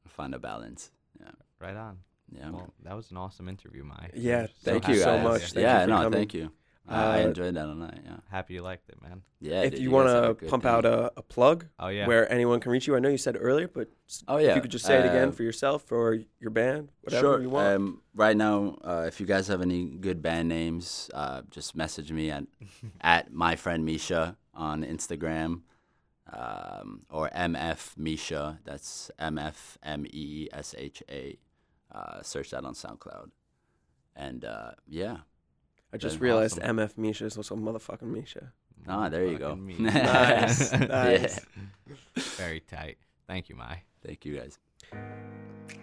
[0.08, 0.92] find a balance.
[1.20, 2.00] Yeah, right on.
[2.32, 2.46] yeah.
[2.46, 2.54] man.
[2.54, 4.12] Well, that was an awesome interview, Mike.
[4.16, 5.24] Yeah, thank you so guys.
[5.24, 5.42] much.
[5.54, 6.12] Thank yeah, you for no, coming.
[6.14, 6.52] thank you.
[6.88, 7.94] I Uh, enjoyed that a lot.
[8.04, 9.22] Yeah, Happy you liked it, man.
[9.40, 9.62] yeah.
[9.62, 10.72] if dude, you guys want to pump thing.
[10.72, 12.08] out a, a plug Oh yeah.
[12.08, 14.56] where anyone can reach you, I know you said earlier, but s- Oh if yeah.
[14.56, 17.42] you could just say it again Uh, for yourself or your band, whatever sure.
[17.42, 17.68] you want.
[17.68, 22.12] Um, right now, uh, if you guys have any good band names, uh, just message
[22.12, 22.46] me at
[23.02, 25.62] at my friend Mesha on Instagram,
[26.34, 28.58] um, or MF Mesha.
[28.66, 31.38] That's M F M E S H A.
[31.94, 33.30] Uh, search that on SoundCloud.
[34.16, 35.18] And uh, yeah,
[35.94, 36.78] I just that's realized awesome.
[36.78, 38.52] MF Mesha is also motherfucking Mesha.
[38.88, 39.50] ah, there you go.
[39.50, 39.76] Fucking me.
[39.78, 40.78] Nice, Yeah.
[40.86, 41.40] nice.
[42.38, 42.98] Very tight.
[43.28, 43.84] Thank you, Mai.
[44.06, 44.58] Thank you guys.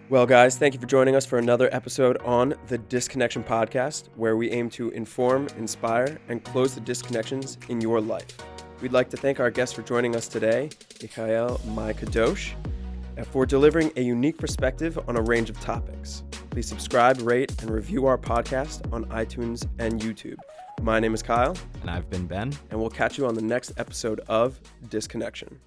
[0.09, 4.35] Well, guys, thank you for joining us for another episode on the Disconnection Podcast, where
[4.37, 8.35] we aim to inform, inspire, and close the disconnections in your life.
[8.81, 10.69] We'd like to thank our guests for joining us today,
[11.01, 12.78] Mikhail Mai Kadosh, and
[13.27, 16.23] for delivering a unique perspective on a range of topics.
[16.49, 20.37] Please subscribe, rate, and review our podcast on iTunes and YouTube.
[20.81, 22.53] My name is Kyle, And I've been Ben.
[22.71, 24.59] and we'll catch you on the next episode of
[24.89, 25.59] Disconnection.